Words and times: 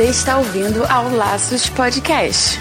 Você 0.00 0.06
está 0.08 0.38
ouvindo 0.38 0.82
ao 0.86 1.14
Laços 1.14 1.68
Podcast. 1.68 2.58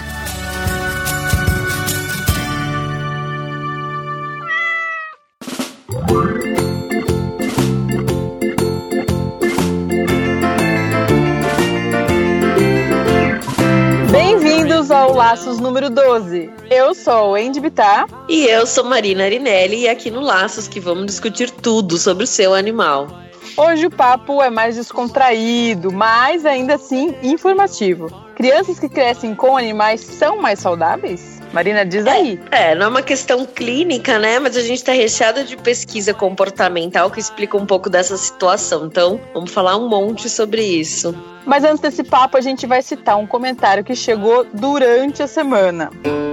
Bem-vindos 14.11 14.91
ao 14.91 15.13
Laços 15.13 15.59
número 15.61 15.89
12. 15.89 16.51
Eu 16.69 16.93
sou 16.93 17.35
Andy 17.35 17.61
Bittar. 17.61 18.05
E 18.27 18.47
eu 18.47 18.67
sou 18.67 18.83
Marina 18.83 19.23
Arinelli 19.23 19.83
e 19.83 19.87
aqui 19.87 20.11
no 20.11 20.19
Laços 20.19 20.67
que 20.67 20.81
vamos 20.81 21.05
discutir 21.05 21.49
tudo 21.49 21.97
sobre 21.97 22.25
o 22.25 22.27
seu 22.27 22.53
animal. 22.53 23.28
Hoje 23.61 23.87
o 23.87 23.91
papo 23.91 24.41
é 24.41 24.49
mais 24.49 24.77
descontraído, 24.77 25.91
mas 25.91 26.45
ainda 26.45 26.75
assim 26.75 27.13
informativo. 27.21 28.07
Crianças 28.33 28.79
que 28.79 28.87
crescem 28.87 29.35
com 29.35 29.57
animais 29.57 29.99
são 29.99 30.41
mais 30.41 30.59
saudáveis? 30.59 31.41
Marina, 31.51 31.85
diz 31.85 32.07
aí. 32.07 32.39
É, 32.51 32.73
não 32.73 32.85
é 32.85 32.87
uma 32.87 33.01
questão 33.01 33.45
clínica, 33.45 34.17
né? 34.17 34.39
Mas 34.39 34.55
a 34.55 34.61
gente 34.61 34.77
está 34.77 34.93
recheado 34.93 35.43
de 35.43 35.57
pesquisa 35.57 36.13
comportamental 36.13 37.11
que 37.11 37.19
explica 37.19 37.57
um 37.57 37.65
pouco 37.65 37.89
dessa 37.89 38.15
situação. 38.15 38.85
Então, 38.85 39.19
vamos 39.33 39.51
falar 39.51 39.75
um 39.75 39.89
monte 39.89 40.29
sobre 40.29 40.63
isso. 40.63 41.13
Mas 41.45 41.65
antes 41.65 41.81
desse 41.81 42.01
papo, 42.01 42.37
a 42.37 42.41
gente 42.41 42.65
vai 42.65 42.81
citar 42.81 43.17
um 43.17 43.27
comentário 43.27 43.83
que 43.83 43.93
chegou 43.93 44.47
durante 44.53 45.21
a 45.21 45.27
semana. 45.27 45.91
E 46.05 46.28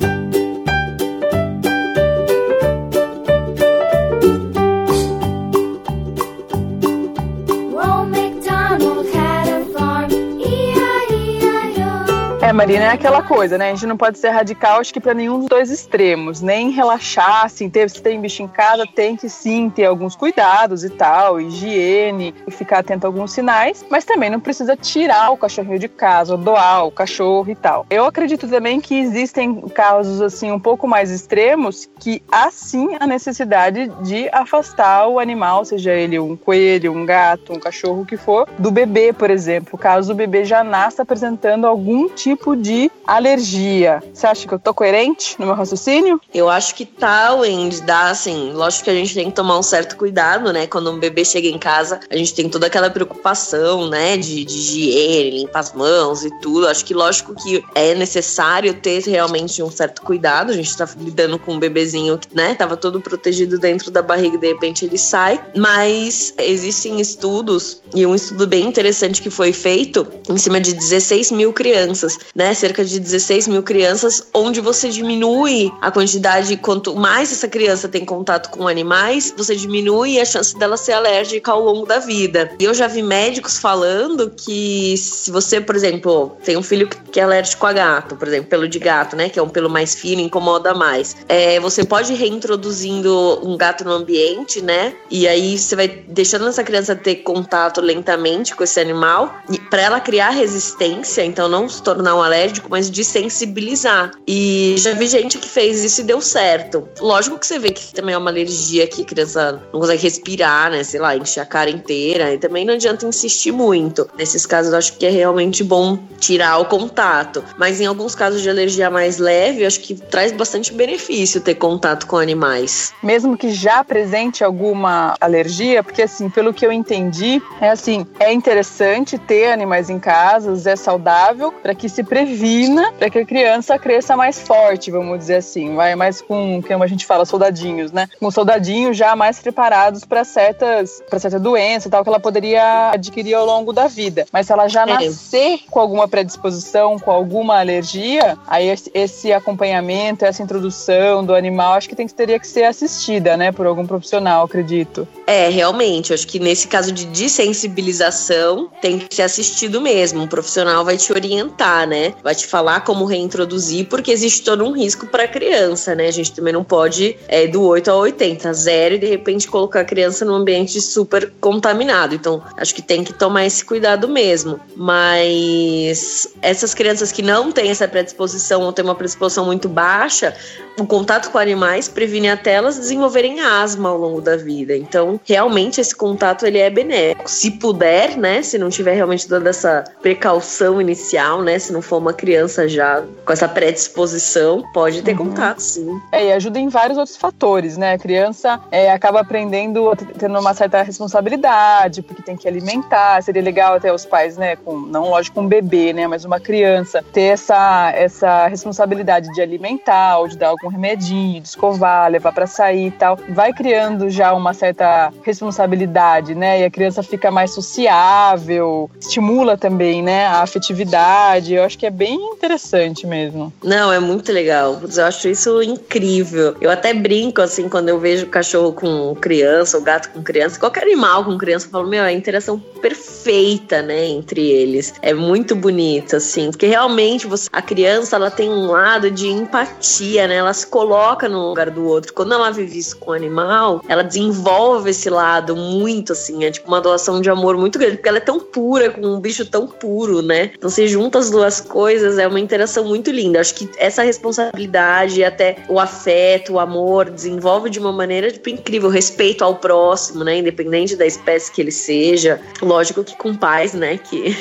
É, 12.52 12.54
Marina, 12.54 12.84
é 12.84 12.88
aquela 12.88 13.22
coisa, 13.22 13.56
né? 13.56 13.70
A 13.70 13.74
gente 13.74 13.86
não 13.86 13.96
pode 13.96 14.18
ser 14.18 14.28
radical, 14.28 14.78
acho 14.78 14.92
que 14.92 15.00
para 15.00 15.14
nenhum 15.14 15.38
dos 15.38 15.48
dois 15.48 15.70
extremos. 15.70 16.42
Nem 16.42 16.68
relaxar, 16.68 17.46
assim, 17.46 17.70
ter, 17.70 17.88
se 17.88 18.02
tem 18.02 18.20
bicho 18.20 18.42
em 18.42 18.46
casa, 18.46 18.86
tem 18.86 19.16
que 19.16 19.26
sim 19.26 19.70
ter 19.70 19.86
alguns 19.86 20.14
cuidados 20.14 20.84
e 20.84 20.90
tal, 20.90 21.40
higiene, 21.40 22.34
e 22.46 22.50
ficar 22.50 22.80
atento 22.80 23.06
a 23.06 23.08
alguns 23.08 23.32
sinais, 23.32 23.82
mas 23.88 24.04
também 24.04 24.28
não 24.28 24.38
precisa 24.38 24.76
tirar 24.76 25.30
o 25.30 25.36
cachorrinho 25.38 25.78
de 25.78 25.88
casa, 25.88 26.36
doar 26.36 26.84
o 26.84 26.90
cachorro 26.90 27.50
e 27.50 27.54
tal. 27.54 27.86
Eu 27.88 28.04
acredito 28.04 28.46
também 28.46 28.82
que 28.82 28.98
existem 28.98 29.62
casos, 29.68 30.20
assim, 30.20 30.52
um 30.52 30.60
pouco 30.60 30.86
mais 30.86 31.10
extremos, 31.10 31.88
que 31.98 32.22
há 32.30 32.50
sim 32.50 32.98
a 33.00 33.06
necessidade 33.06 33.90
de 34.02 34.28
afastar 34.30 35.08
o 35.08 35.18
animal, 35.18 35.64
seja 35.64 35.94
ele 35.94 36.18
um 36.18 36.36
coelho, 36.36 36.92
um 36.92 37.06
gato, 37.06 37.54
um 37.54 37.58
cachorro, 37.58 38.02
o 38.02 38.06
que 38.06 38.18
for, 38.18 38.46
do 38.58 38.70
bebê, 38.70 39.10
por 39.10 39.30
exemplo, 39.30 39.78
caso 39.78 40.12
o 40.12 40.14
bebê 40.14 40.44
já 40.44 40.62
nasça 40.62 41.00
apresentando 41.00 41.66
algum 41.66 42.10
tipo 42.10 42.41
tipo 42.42 42.56
de 42.56 42.90
alergia. 43.06 44.02
Você 44.12 44.26
acha 44.26 44.48
que 44.48 44.52
eu 44.52 44.58
tô 44.58 44.74
coerente 44.74 45.36
no 45.38 45.46
meu 45.46 45.54
raciocínio? 45.54 46.20
Eu 46.34 46.48
acho 46.48 46.74
que 46.74 46.84
tá, 46.84 47.32
Wendy, 47.34 47.82
dá 47.82 48.10
assim. 48.10 48.52
Lógico 48.52 48.84
que 48.84 48.90
a 48.90 48.94
gente 48.94 49.14
tem 49.14 49.30
que 49.30 49.36
tomar 49.36 49.58
um 49.58 49.62
certo 49.62 49.96
cuidado, 49.96 50.52
né? 50.52 50.66
Quando 50.66 50.90
um 50.90 50.98
bebê 50.98 51.24
chega 51.24 51.46
em 51.46 51.58
casa, 51.58 52.00
a 52.10 52.16
gente 52.16 52.34
tem 52.34 52.48
toda 52.48 52.66
aquela 52.66 52.90
preocupação, 52.90 53.88
né? 53.88 54.16
De, 54.16 54.44
de 54.44 54.54
higiene, 54.54 55.38
limpar 55.38 55.60
as 55.60 55.72
mãos 55.72 56.24
e 56.24 56.30
tudo. 56.40 56.66
Acho 56.66 56.84
que 56.84 56.92
lógico 56.92 57.34
que 57.34 57.64
é 57.74 57.94
necessário 57.94 58.74
ter 58.74 59.02
realmente 59.04 59.62
um 59.62 59.70
certo 59.70 60.02
cuidado. 60.02 60.50
A 60.50 60.54
gente 60.54 60.76
tá 60.76 60.88
lidando 60.98 61.38
com 61.38 61.54
um 61.54 61.58
bebezinho 61.58 62.18
que, 62.18 62.34
né, 62.34 62.54
tava 62.54 62.76
todo 62.76 63.00
protegido 63.00 63.58
dentro 63.58 63.90
da 63.90 64.02
barriga 64.02 64.36
e 64.36 64.40
de 64.40 64.48
repente 64.48 64.84
ele 64.84 64.98
sai. 64.98 65.40
Mas 65.56 66.34
existem 66.38 67.00
estudos, 67.00 67.80
e 67.94 68.04
um 68.04 68.14
estudo 68.14 68.46
bem 68.46 68.66
interessante 68.66 69.22
que 69.22 69.30
foi 69.30 69.52
feito 69.52 70.06
em 70.28 70.38
cima 70.38 70.60
de 70.60 70.72
16 70.72 71.30
mil 71.30 71.52
crianças 71.52 72.18
né? 72.34 72.54
Cerca 72.54 72.84
de 72.84 72.98
16 72.98 73.48
mil 73.48 73.62
crianças, 73.62 74.28
onde 74.34 74.60
você 74.60 74.88
diminui 74.88 75.72
a 75.80 75.90
quantidade, 75.90 76.56
quanto 76.56 76.94
mais 76.94 77.32
essa 77.32 77.48
criança 77.48 77.88
tem 77.88 78.04
contato 78.04 78.50
com 78.50 78.66
animais, 78.66 79.32
você 79.36 79.54
diminui 79.54 80.20
a 80.20 80.24
chance 80.24 80.56
dela 80.58 80.76
ser 80.76 80.92
alérgica 80.92 81.52
ao 81.52 81.62
longo 81.62 81.86
da 81.86 81.98
vida. 81.98 82.52
E 82.58 82.64
eu 82.64 82.74
já 82.74 82.86
vi 82.86 83.02
médicos 83.02 83.58
falando 83.58 84.30
que 84.30 84.96
se 84.96 85.30
você, 85.30 85.60
por 85.60 85.76
exemplo, 85.76 86.36
tem 86.44 86.56
um 86.56 86.62
filho 86.62 86.88
que 86.88 87.20
é 87.20 87.22
alérgico 87.22 87.66
a 87.66 87.72
gato, 87.72 88.16
por 88.16 88.28
exemplo, 88.28 88.48
pelo 88.48 88.68
de 88.68 88.78
gato, 88.78 89.16
né? 89.16 89.28
Que 89.28 89.38
é 89.38 89.42
um 89.42 89.48
pelo 89.48 89.68
mais 89.68 89.94
fino, 89.94 90.20
incomoda 90.20 90.74
mais. 90.74 91.16
É, 91.28 91.60
você 91.60 91.84
pode 91.84 92.14
reintroduzindo 92.14 93.40
um 93.46 93.56
gato 93.56 93.84
no 93.84 93.92
ambiente, 93.92 94.62
né? 94.62 94.94
E 95.10 95.28
aí 95.28 95.58
você 95.58 95.76
vai 95.76 95.88
deixando 95.88 96.46
essa 96.48 96.64
criança 96.64 96.94
ter 96.96 97.16
contato 97.16 97.80
lentamente 97.80 98.54
com 98.54 98.64
esse 98.64 98.80
animal, 98.80 99.34
para 99.70 99.82
ela 99.82 100.00
criar 100.00 100.30
resistência, 100.30 101.24
então 101.24 101.48
não 101.48 101.68
se 101.68 101.82
tornar 101.82 102.14
alérgico, 102.22 102.68
mas 102.70 102.90
de 102.90 103.04
sensibilizar. 103.04 104.12
E 104.26 104.74
já 104.78 104.92
vi 104.94 105.06
gente 105.06 105.38
que 105.38 105.48
fez 105.48 105.82
isso 105.84 106.00
e 106.00 106.04
deu 106.04 106.20
certo. 106.20 106.88
Lógico 107.00 107.38
que 107.38 107.46
você 107.46 107.58
vê 107.58 107.70
que 107.70 107.92
também 107.92 108.14
é 108.14 108.18
uma 108.18 108.30
alergia 108.30 108.86
que 108.86 109.02
a 109.02 109.04
criança 109.04 109.62
não 109.72 109.80
consegue 109.80 110.02
respirar, 110.02 110.70
né? 110.70 110.82
Sei 110.84 111.00
lá, 111.00 111.16
encher 111.16 111.40
a 111.40 111.46
cara 111.46 111.70
inteira. 111.70 112.32
E 112.32 112.38
também 112.38 112.64
não 112.64 112.74
adianta 112.74 113.06
insistir 113.06 113.52
muito. 113.52 114.08
Nesses 114.16 114.46
casos, 114.46 114.72
eu 114.72 114.78
acho 114.78 114.96
que 114.96 115.06
é 115.06 115.10
realmente 115.10 115.62
bom 115.64 115.98
tirar 116.18 116.58
o 116.58 116.64
contato. 116.64 117.44
Mas 117.56 117.80
em 117.80 117.86
alguns 117.86 118.14
casos 118.14 118.42
de 118.42 118.50
alergia 118.50 118.90
mais 118.90 119.18
leve, 119.18 119.62
eu 119.62 119.66
acho 119.66 119.80
que 119.80 119.94
traz 119.94 120.32
bastante 120.32 120.72
benefício 120.72 121.40
ter 121.40 121.54
contato 121.54 122.06
com 122.06 122.16
animais. 122.16 122.92
Mesmo 123.02 123.36
que 123.36 123.52
já 123.52 123.80
apresente 123.80 124.44
alguma 124.44 125.14
alergia, 125.20 125.82
porque 125.82 126.02
assim, 126.02 126.28
pelo 126.28 126.52
que 126.52 126.66
eu 126.66 126.72
entendi, 126.72 127.42
é 127.60 127.70
assim, 127.70 128.06
é 128.18 128.32
interessante 128.32 129.18
ter 129.18 129.52
animais 129.52 129.90
em 129.90 129.98
casa, 129.98 130.70
é 130.70 130.76
saudável, 130.76 131.52
para 131.52 131.74
que 131.74 131.88
se 131.88 132.02
previna 132.12 132.92
para 132.98 133.08
que 133.08 133.20
a 133.20 133.24
criança 133.24 133.78
cresça 133.78 134.14
mais 134.14 134.38
forte, 134.42 134.90
vamos 134.90 135.18
dizer 135.18 135.36
assim, 135.36 135.74
vai 135.74 135.94
mais 135.94 136.20
com, 136.20 136.60
como 136.60 136.84
a 136.84 136.86
gente 136.86 137.06
fala, 137.06 137.24
soldadinhos, 137.24 137.90
né? 137.90 138.06
Com 138.20 138.30
soldadinhos 138.30 138.98
já 138.98 139.16
mais 139.16 139.40
preparados 139.40 140.04
para 140.04 140.22
certas, 140.22 141.02
para 141.08 141.18
certa 141.18 141.40
doença, 141.40 141.88
tal 141.88 142.02
que 142.02 142.10
ela 142.10 142.20
poderia 142.20 142.90
adquirir 142.90 143.32
ao 143.32 143.46
longo 143.46 143.72
da 143.72 143.86
vida. 143.86 144.26
Mas 144.30 144.46
se 144.46 144.52
ela 144.52 144.68
já 144.68 144.82
é. 144.82 144.86
nascer 144.86 145.60
com 145.70 145.80
alguma 145.80 146.06
predisposição, 146.06 146.98
com 146.98 147.10
alguma 147.10 147.58
alergia, 147.58 148.36
aí 148.46 148.68
esse, 148.92 149.32
acompanhamento, 149.32 150.26
essa 150.26 150.42
introdução 150.42 151.24
do 151.24 151.34
animal, 151.34 151.72
acho 151.72 151.88
que 151.88 151.96
tem 151.96 152.06
que 152.06 152.12
teria 152.12 152.38
que 152.38 152.46
ser 152.46 152.64
assistida, 152.64 153.38
né, 153.38 153.52
por 153.52 153.64
algum 153.64 153.86
profissional, 153.86 154.44
acredito. 154.44 155.08
É, 155.26 155.48
realmente, 155.48 156.12
acho 156.12 156.26
que 156.26 156.38
nesse 156.38 156.68
caso 156.68 156.92
de 156.92 157.06
desensibilização 157.06 158.68
tem 158.82 158.98
que 158.98 159.14
ser 159.14 159.22
assistido 159.22 159.80
mesmo. 159.80 160.20
Um 160.20 160.28
profissional 160.28 160.84
vai 160.84 160.98
te 160.98 161.10
orientar, 161.10 161.88
né? 161.88 162.01
Vai 162.22 162.34
te 162.34 162.46
falar 162.46 162.80
como 162.80 163.04
reintroduzir, 163.04 163.86
porque 163.88 164.10
existe 164.10 164.42
todo 164.42 164.64
um 164.64 164.72
risco 164.72 165.06
para 165.06 165.24
a 165.24 165.28
criança, 165.28 165.94
né? 165.94 166.06
A 166.08 166.12
gente 166.12 166.32
também 166.32 166.52
não 166.52 166.64
pode 166.64 167.16
é, 167.28 167.46
do 167.46 167.62
8 167.62 167.90
a 167.90 167.96
80, 167.96 168.52
zero, 168.52 168.94
e 168.94 168.98
de 168.98 169.06
repente 169.06 169.48
colocar 169.48 169.80
a 169.80 169.84
criança 169.84 170.24
num 170.24 170.34
ambiente 170.34 170.80
super 170.80 171.32
contaminado. 171.40 172.14
Então, 172.14 172.42
acho 172.56 172.74
que 172.74 172.82
tem 172.82 173.04
que 173.04 173.12
tomar 173.12 173.46
esse 173.46 173.64
cuidado 173.64 174.08
mesmo. 174.08 174.60
Mas 174.76 176.28
essas 176.40 176.74
crianças 176.74 177.12
que 177.12 177.22
não 177.22 177.52
têm 177.52 177.70
essa 177.70 177.86
predisposição 177.86 178.62
ou 178.62 178.72
têm 178.72 178.84
uma 178.84 178.94
predisposição 178.94 179.44
muito 179.44 179.68
baixa, 179.68 180.34
o 180.78 180.86
contato 180.86 181.30
com 181.30 181.38
animais 181.38 181.88
previne 181.88 182.30
até 182.30 182.52
elas 182.52 182.78
desenvolverem 182.78 183.40
asma 183.40 183.90
ao 183.90 183.98
longo 183.98 184.20
da 184.20 184.36
vida. 184.36 184.76
Então, 184.76 185.20
realmente 185.24 185.80
esse 185.80 185.94
contato 185.94 186.46
ele 186.46 186.58
é 186.58 186.70
benéfico. 186.70 187.30
Se 187.30 187.50
puder, 187.52 188.16
né, 188.16 188.42
se 188.42 188.58
não 188.58 188.70
tiver 188.70 188.94
realmente 188.94 189.28
toda 189.28 189.50
essa 189.50 189.84
precaução 190.00 190.80
inicial, 190.80 191.42
né, 191.42 191.58
se 191.58 191.72
não 191.72 191.82
for 191.92 191.98
uma 191.98 192.14
criança 192.14 192.66
já 192.66 193.04
com 193.26 193.32
essa 193.34 193.46
predisposição, 193.46 194.64
pode 194.72 195.02
ter 195.02 195.12
uhum. 195.12 195.28
contato, 195.28 195.60
sim. 195.60 196.00
É, 196.10 196.28
e 196.28 196.32
ajuda 196.32 196.58
em 196.58 196.68
vários 196.68 196.96
outros 196.96 197.18
fatores, 197.18 197.76
né? 197.76 197.92
A 197.92 197.98
criança 197.98 198.58
é, 198.70 198.90
acaba 198.90 199.20
aprendendo, 199.20 199.94
tendo 200.18 200.38
uma 200.40 200.54
certa 200.54 200.80
responsabilidade, 200.80 202.00
porque 202.00 202.22
tem 202.22 202.34
que 202.34 202.48
alimentar. 202.48 203.22
Seria 203.22 203.42
legal 203.42 203.74
até 203.74 203.92
os 203.92 204.06
pais, 204.06 204.38
né, 204.38 204.56
com 204.56 204.78
não 204.78 205.10
lógico 205.10 205.38
um 205.38 205.46
bebê, 205.46 205.92
né, 205.92 206.06
mas 206.06 206.24
uma 206.24 206.40
criança 206.40 207.04
ter 207.12 207.34
essa 207.34 207.92
essa 207.94 208.46
responsabilidade 208.46 209.28
de 209.34 209.42
alimentar 209.42 210.18
ou 210.18 210.28
de 210.28 210.38
dar 210.38 210.48
algum 210.48 210.68
remedinho, 210.68 211.42
de 211.42 211.48
escovar, 211.48 212.10
levar 212.10 212.32
para 212.32 212.46
sair 212.46 212.86
e 212.86 212.90
tal. 212.90 213.18
Vai 213.28 213.52
criando 213.52 214.08
já 214.08 214.32
uma 214.32 214.54
certa 214.54 215.12
responsabilidade, 215.22 216.34
né? 216.34 216.60
E 216.60 216.64
a 216.64 216.70
criança 216.70 217.02
fica 217.02 217.30
mais 217.30 217.50
sociável, 217.50 218.90
estimula 218.98 219.58
também, 219.58 220.02
né, 220.02 220.24
a 220.24 220.40
afetividade. 220.40 221.52
Eu 221.52 221.64
acho 221.64 221.81
que 221.81 221.81
é 221.86 221.90
bem 221.90 222.14
interessante 222.32 223.06
mesmo. 223.06 223.52
Não, 223.62 223.92
é 223.92 223.98
muito 223.98 224.32
legal. 224.32 224.80
Eu 224.82 225.04
acho 225.04 225.28
isso 225.28 225.62
incrível. 225.62 226.56
Eu 226.60 226.70
até 226.70 226.92
brinco 226.94 227.40
assim 227.40 227.68
quando 227.68 227.88
eu 227.88 227.98
vejo 227.98 228.26
cachorro 228.26 228.72
com 228.72 229.14
criança, 229.14 229.76
ou 229.76 229.82
gato 229.82 230.10
com 230.10 230.22
criança, 230.22 230.58
qualquer 230.58 230.84
animal 230.84 231.24
com 231.24 231.38
criança, 231.38 231.66
eu 231.66 231.70
falo, 231.70 231.88
meu, 231.88 232.02
é 232.02 232.08
a 232.08 232.12
interação 232.12 232.58
perfeita, 232.58 233.80
né, 233.82 234.06
entre 234.06 234.40
eles. 234.40 234.94
É 235.00 235.14
muito 235.14 235.54
bonito, 235.54 236.16
assim, 236.16 236.50
porque 236.50 236.66
realmente 236.66 237.26
você, 237.26 237.48
a 237.52 237.62
criança, 237.62 238.16
ela 238.16 238.30
tem 238.30 238.50
um 238.50 238.66
lado 238.66 239.10
de 239.10 239.28
empatia, 239.28 240.26
né? 240.26 240.36
Ela 240.36 240.52
se 240.52 240.66
coloca 240.66 241.28
no 241.28 241.48
lugar 241.48 241.70
do 241.70 241.84
outro. 241.86 242.12
Quando 242.12 242.34
ela 242.34 242.50
vive 242.50 242.78
isso 242.78 242.96
com 242.96 243.12
o 243.12 243.14
animal, 243.14 243.82
ela 243.88 244.02
desenvolve 244.02 244.90
esse 244.90 245.08
lado 245.08 245.54
muito, 245.54 246.12
assim, 246.12 246.44
é 246.44 246.50
tipo 246.50 246.68
uma 246.68 246.80
doação 246.80 247.20
de 247.20 247.30
amor 247.30 247.56
muito 247.56 247.78
grande, 247.78 247.96
porque 247.96 248.08
ela 248.08 248.18
é 248.18 248.20
tão 248.20 248.40
pura, 248.40 248.90
com 248.90 249.00
um 249.06 249.20
bicho 249.20 249.46
tão 249.46 249.66
puro, 249.66 250.22
né? 250.22 250.50
Então 250.56 250.68
você 250.68 250.86
junta 250.88 251.18
as 251.18 251.30
duas 251.30 251.60
coisas, 251.72 252.18
é 252.18 252.28
uma 252.28 252.38
interação 252.38 252.84
muito 252.84 253.10
linda. 253.10 253.40
Acho 253.40 253.54
que 253.54 253.68
essa 253.78 254.02
responsabilidade 254.02 255.24
até 255.24 255.56
o 255.68 255.80
afeto, 255.80 256.52
o 256.52 256.60
amor, 256.60 257.08
desenvolve 257.08 257.70
de 257.70 257.78
uma 257.78 257.90
maneira 257.90 258.30
tipo, 258.30 258.50
incrível, 258.50 258.90
respeito 258.90 259.42
ao 259.42 259.56
próximo, 259.56 260.22
né? 260.22 260.36
Independente 260.36 260.94
da 260.94 261.06
espécie 261.06 261.50
que 261.50 261.62
ele 261.62 261.72
seja. 261.72 262.38
Lógico 262.60 263.02
que 263.02 263.16
com 263.16 263.34
pais, 263.34 263.72
né? 263.72 263.96
Que 263.96 264.36